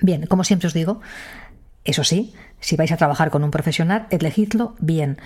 Bien, 0.00 0.26
como 0.26 0.44
siempre 0.44 0.68
os 0.68 0.74
digo, 0.74 1.00
eso 1.84 2.04
sí, 2.04 2.34
si 2.60 2.76
vais 2.76 2.92
a 2.92 2.96
trabajar 2.96 3.30
con 3.30 3.44
un 3.44 3.50
profesional, 3.50 4.06
elegidlo 4.10 4.74
bien, 4.78 5.18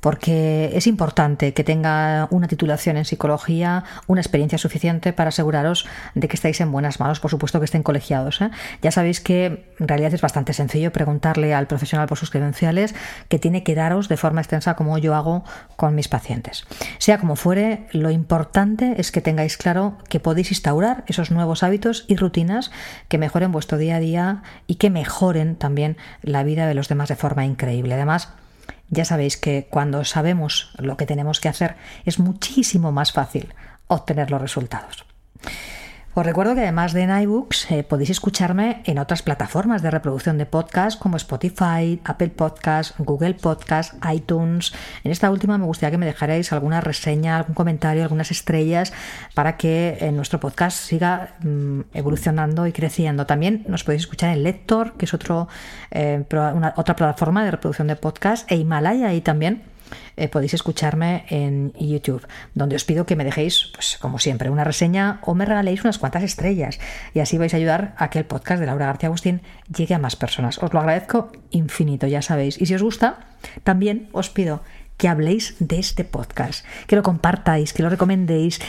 porque 0.00 0.70
es 0.74 0.86
importante 0.86 1.54
que 1.54 1.64
tenga 1.64 2.26
una 2.30 2.48
titulación 2.48 2.96
en 2.96 3.04
psicología, 3.04 3.84
una 4.06 4.20
experiencia 4.20 4.58
suficiente 4.58 5.12
para 5.12 5.28
aseguraros 5.28 5.86
de 6.14 6.28
que 6.28 6.36
estáis 6.36 6.60
en 6.60 6.72
buenas 6.72 7.00
manos, 7.00 7.20
por 7.20 7.30
supuesto 7.30 7.60
que 7.60 7.66
estén 7.66 7.82
colegiados. 7.82 8.40
¿eh? 8.40 8.50
Ya 8.82 8.90
sabéis 8.90 9.20
que 9.20 9.72
en 9.78 9.88
realidad 9.88 10.12
es 10.14 10.20
bastante 10.20 10.52
sencillo 10.52 10.92
preguntarle 10.92 11.54
al 11.54 11.66
profesional 11.66 12.08
por 12.08 12.18
sus 12.18 12.30
credenciales 12.30 12.94
que 13.28 13.38
tiene 13.38 13.62
que 13.62 13.74
daros 13.74 14.08
de 14.08 14.16
forma 14.16 14.40
extensa 14.40 14.74
como 14.74 14.98
yo 14.98 15.14
hago 15.14 15.44
con 15.76 15.94
mis 15.94 16.08
pacientes. 16.08 16.64
Sea 16.98 17.18
como 17.18 17.36
fuere, 17.36 17.86
lo 17.92 18.10
importante 18.10 18.94
es 18.98 19.12
que 19.12 19.20
tengáis 19.20 19.56
claro 19.56 19.98
que 20.08 20.20
podéis 20.20 20.50
instaurar 20.50 21.04
esos 21.06 21.30
nuevos 21.30 21.62
hábitos 21.62 22.04
y 22.08 22.16
rutinas 22.16 22.70
que 23.08 23.18
mejoren 23.18 23.52
vuestro 23.52 23.78
día 23.78 23.96
a 23.96 24.00
día 24.00 24.42
y 24.66 24.76
que 24.76 24.90
mejoren 24.90 25.56
también 25.56 25.96
la 26.22 26.42
vida 26.42 26.66
de 26.66 26.74
los 26.74 26.88
demás 26.88 27.08
de 27.08 27.16
forma 27.16 27.44
increíble. 27.44 27.94
Además, 27.94 28.28
ya 28.88 29.04
sabéis 29.04 29.36
que 29.36 29.66
cuando 29.70 30.04
sabemos 30.04 30.72
lo 30.78 30.96
que 30.96 31.06
tenemos 31.06 31.40
que 31.40 31.48
hacer 31.48 31.76
es 32.04 32.18
muchísimo 32.18 32.92
más 32.92 33.12
fácil 33.12 33.54
obtener 33.86 34.30
los 34.30 34.40
resultados. 34.40 35.04
Os 36.12 36.26
recuerdo 36.26 36.56
que 36.56 36.62
además 36.62 36.92
de 36.92 37.02
en 37.02 37.22
iBooks 37.22 37.70
eh, 37.70 37.84
podéis 37.84 38.10
escucharme 38.10 38.82
en 38.84 38.98
otras 38.98 39.22
plataformas 39.22 39.80
de 39.80 39.92
reproducción 39.92 40.38
de 40.38 40.44
podcast 40.44 40.98
como 40.98 41.16
Spotify, 41.16 42.00
Apple 42.04 42.30
Podcast, 42.30 42.98
Google 42.98 43.34
Podcast, 43.34 43.94
iTunes. 44.12 44.72
En 45.04 45.12
esta 45.12 45.30
última 45.30 45.56
me 45.56 45.66
gustaría 45.66 45.92
que 45.92 45.98
me 45.98 46.06
dejarais 46.06 46.52
alguna 46.52 46.80
reseña, 46.80 47.36
algún 47.36 47.54
comentario, 47.54 48.02
algunas 48.02 48.32
estrellas 48.32 48.92
para 49.34 49.56
que 49.56 49.98
en 50.00 50.16
nuestro 50.16 50.40
podcast 50.40 50.76
siga 50.78 51.36
mm, 51.44 51.82
evolucionando 51.94 52.66
y 52.66 52.72
creciendo. 52.72 53.24
También 53.24 53.64
nos 53.68 53.84
podéis 53.84 54.02
escuchar 54.02 54.30
en 54.30 54.42
Lector, 54.42 54.94
que 54.94 55.04
es 55.04 55.14
otro, 55.14 55.46
eh, 55.92 56.24
otra 56.74 56.96
plataforma 56.96 57.44
de 57.44 57.52
reproducción 57.52 57.86
de 57.86 57.94
podcast, 57.94 58.50
e 58.50 58.56
Himalaya 58.56 59.14
y 59.14 59.20
también 59.20 59.62
eh, 60.16 60.28
podéis 60.28 60.54
escucharme 60.54 61.24
en 61.28 61.72
YouTube, 61.74 62.26
donde 62.54 62.76
os 62.76 62.84
pido 62.84 63.06
que 63.06 63.16
me 63.16 63.24
dejéis, 63.24 63.70
pues 63.74 63.98
como 64.00 64.18
siempre, 64.18 64.50
una 64.50 64.64
reseña 64.64 65.20
o 65.22 65.34
me 65.34 65.44
regaléis 65.44 65.82
unas 65.82 65.98
cuantas 65.98 66.22
estrellas. 66.22 66.78
Y 67.14 67.20
así 67.20 67.38
vais 67.38 67.54
a 67.54 67.56
ayudar 67.56 67.94
a 67.96 68.10
que 68.10 68.18
el 68.18 68.24
podcast 68.24 68.60
de 68.60 68.66
Laura 68.66 68.86
García 68.86 69.08
Agustín 69.08 69.42
llegue 69.74 69.94
a 69.94 69.98
más 69.98 70.16
personas. 70.16 70.58
Os 70.62 70.72
lo 70.72 70.80
agradezco 70.80 71.32
infinito, 71.50 72.06
ya 72.06 72.22
sabéis. 72.22 72.60
Y 72.60 72.66
si 72.66 72.74
os 72.74 72.82
gusta, 72.82 73.18
también 73.64 74.08
os 74.12 74.30
pido 74.30 74.62
que 75.00 75.08
habléis 75.08 75.56
de 75.60 75.78
este 75.78 76.04
podcast, 76.04 76.62
que 76.86 76.94
lo 76.94 77.02
compartáis, 77.02 77.72
que 77.72 77.82
lo 77.82 77.88
recomendéis, 77.88 78.60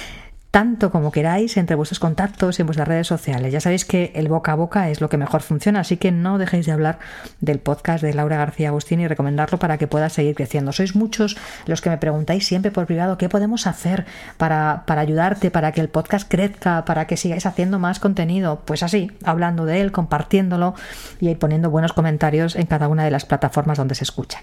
tanto 0.52 0.92
como 0.92 1.12
queráis 1.12 1.56
entre 1.56 1.78
vuestros 1.78 2.00
contactos 2.00 2.60
y 2.60 2.62
en 2.62 2.68
vuestras 2.68 2.88
redes 2.88 3.08
sociales. 3.08 3.54
Ya 3.54 3.62
sabéis 3.62 3.86
que 3.86 4.12
el 4.16 4.28
boca 4.28 4.52
a 4.52 4.56
boca 4.56 4.90
es 4.90 5.00
lo 5.00 5.08
que 5.08 5.18
mejor 5.18 5.42
funciona, 5.42 5.80
así 5.80 5.96
que 5.96 6.12
no 6.12 6.38
dejéis 6.38 6.66
de 6.66 6.74
hablar 6.74 7.00
del 7.40 7.60
podcast 7.60 8.04
de 8.04 8.14
Laura 8.14 8.36
García 8.38 8.68
Agustín 8.68 9.00
y 9.00 9.08
recomendarlo 9.08 9.58
para 9.60 9.78
que 9.78 9.88
pueda 9.88 10.10
seguir 10.10 10.36
creciendo. 10.36 10.74
Sois 10.74 10.94
muchos 10.94 11.38
los 11.66 11.80
que 11.82 11.90
me 11.90 11.98
preguntáis 11.98 12.46
siempre 12.46 12.70
por 12.70 12.86
privado 12.86 13.18
qué 13.18 13.30
podemos 13.30 13.66
hacer 13.66 14.06
para, 14.38 14.84
para 14.86 15.02
ayudarte, 15.02 15.52
para 15.52 15.72
que 15.72 15.80
el 15.80 15.88
podcast 15.88 16.30
crezca, 16.30 16.84
para 16.84 17.08
que 17.08 17.16
sigáis 17.16 17.46
haciendo 17.46 17.80
más 17.80 18.00
contenido. 18.00 18.62
Pues 18.66 18.84
así, 18.84 19.10
hablando 19.24 19.66
de 19.66 19.80
él, 19.80 19.94
compartiéndolo 19.94 20.76
y 21.22 21.34
poniendo 21.36 21.70
buenos 21.70 21.94
comentarios 21.94 22.58
en 22.58 22.66
cada 22.66 22.90
una 22.90 23.06
de 23.06 23.12
las 23.12 23.26
plataformas 23.26 23.78
donde 23.78 23.96
se 23.96 24.04
escucha. 24.04 24.42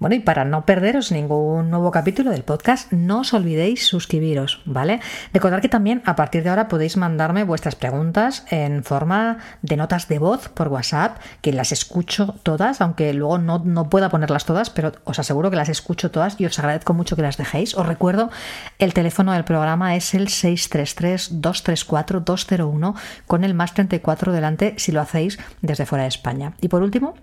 Bueno, 0.00 0.16
y 0.16 0.20
para 0.20 0.44
no 0.46 0.64
perderos 0.64 1.12
ningún 1.12 1.68
nuevo 1.68 1.90
capítulo 1.90 2.30
del 2.30 2.42
podcast, 2.42 2.90
no 2.90 3.20
os 3.20 3.34
olvidéis 3.34 3.86
suscribiros, 3.86 4.62
¿vale? 4.64 5.00
Recordad 5.34 5.60
que 5.60 5.68
también 5.68 6.00
a 6.06 6.16
partir 6.16 6.42
de 6.42 6.48
ahora 6.48 6.68
podéis 6.68 6.96
mandarme 6.96 7.44
vuestras 7.44 7.76
preguntas 7.76 8.46
en 8.48 8.82
forma 8.82 9.36
de 9.60 9.76
notas 9.76 10.08
de 10.08 10.18
voz 10.18 10.48
por 10.48 10.68
WhatsApp, 10.68 11.18
que 11.42 11.52
las 11.52 11.70
escucho 11.70 12.34
todas, 12.42 12.80
aunque 12.80 13.12
luego 13.12 13.36
no, 13.36 13.58
no 13.58 13.90
pueda 13.90 14.08
ponerlas 14.08 14.46
todas, 14.46 14.70
pero 14.70 14.92
os 15.04 15.18
aseguro 15.18 15.50
que 15.50 15.56
las 15.56 15.68
escucho 15.68 16.10
todas 16.10 16.40
y 16.40 16.46
os 16.46 16.58
agradezco 16.58 16.94
mucho 16.94 17.14
que 17.14 17.20
las 17.20 17.36
dejéis. 17.36 17.74
Os 17.74 17.84
recuerdo, 17.84 18.30
el 18.78 18.94
teléfono 18.94 19.34
del 19.34 19.44
programa 19.44 19.96
es 19.96 20.14
el 20.14 20.28
633-234-201 20.28 22.94
con 23.26 23.44
el 23.44 23.52
más 23.52 23.74
34 23.74 24.32
delante 24.32 24.72
si 24.78 24.92
lo 24.92 25.02
hacéis 25.02 25.38
desde 25.60 25.84
fuera 25.84 26.04
de 26.04 26.08
España. 26.08 26.54
Y 26.62 26.68
por 26.68 26.82
último, 26.82 27.16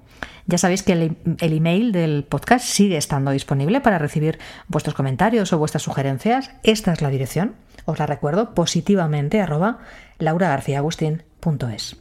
ya 0.49 0.57
sabéis 0.57 0.81
que 0.81 0.93
el, 0.93 1.17
email 1.41 1.91
del 1.91 2.23
podcast 2.23 2.65
sigue 2.67 2.97
estando 2.97 3.31
disponible 3.31 3.81
para 3.81 3.97
recibir 3.97 4.39
vuestros 4.67 4.95
comentarios 4.95 5.53
o 5.53 5.57
vuestras 5.57 5.83
sugerencias. 5.83 6.51
Esta 6.63 6.93
es 6.93 7.01
la 7.01 7.09
dirección, 7.09 7.55
os 7.85 7.99
la 7.99 8.05
recuerdo, 8.05 8.53
positivamente 8.53 9.41
arroba 9.41 9.79
lauragarciaagustin.es. 10.19 11.97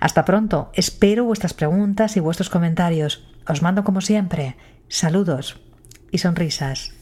Hasta 0.00 0.24
pronto, 0.24 0.70
espero 0.74 1.24
vuestras 1.24 1.54
preguntas 1.54 2.16
y 2.16 2.20
vuestros 2.20 2.50
comentarios. 2.50 3.26
Os 3.48 3.62
mando 3.62 3.84
como 3.84 4.00
siempre 4.00 4.56
saludos 4.88 5.60
y 6.12 6.18
sonrisas. 6.18 6.92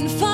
can 0.00 0.08
find 0.08 0.29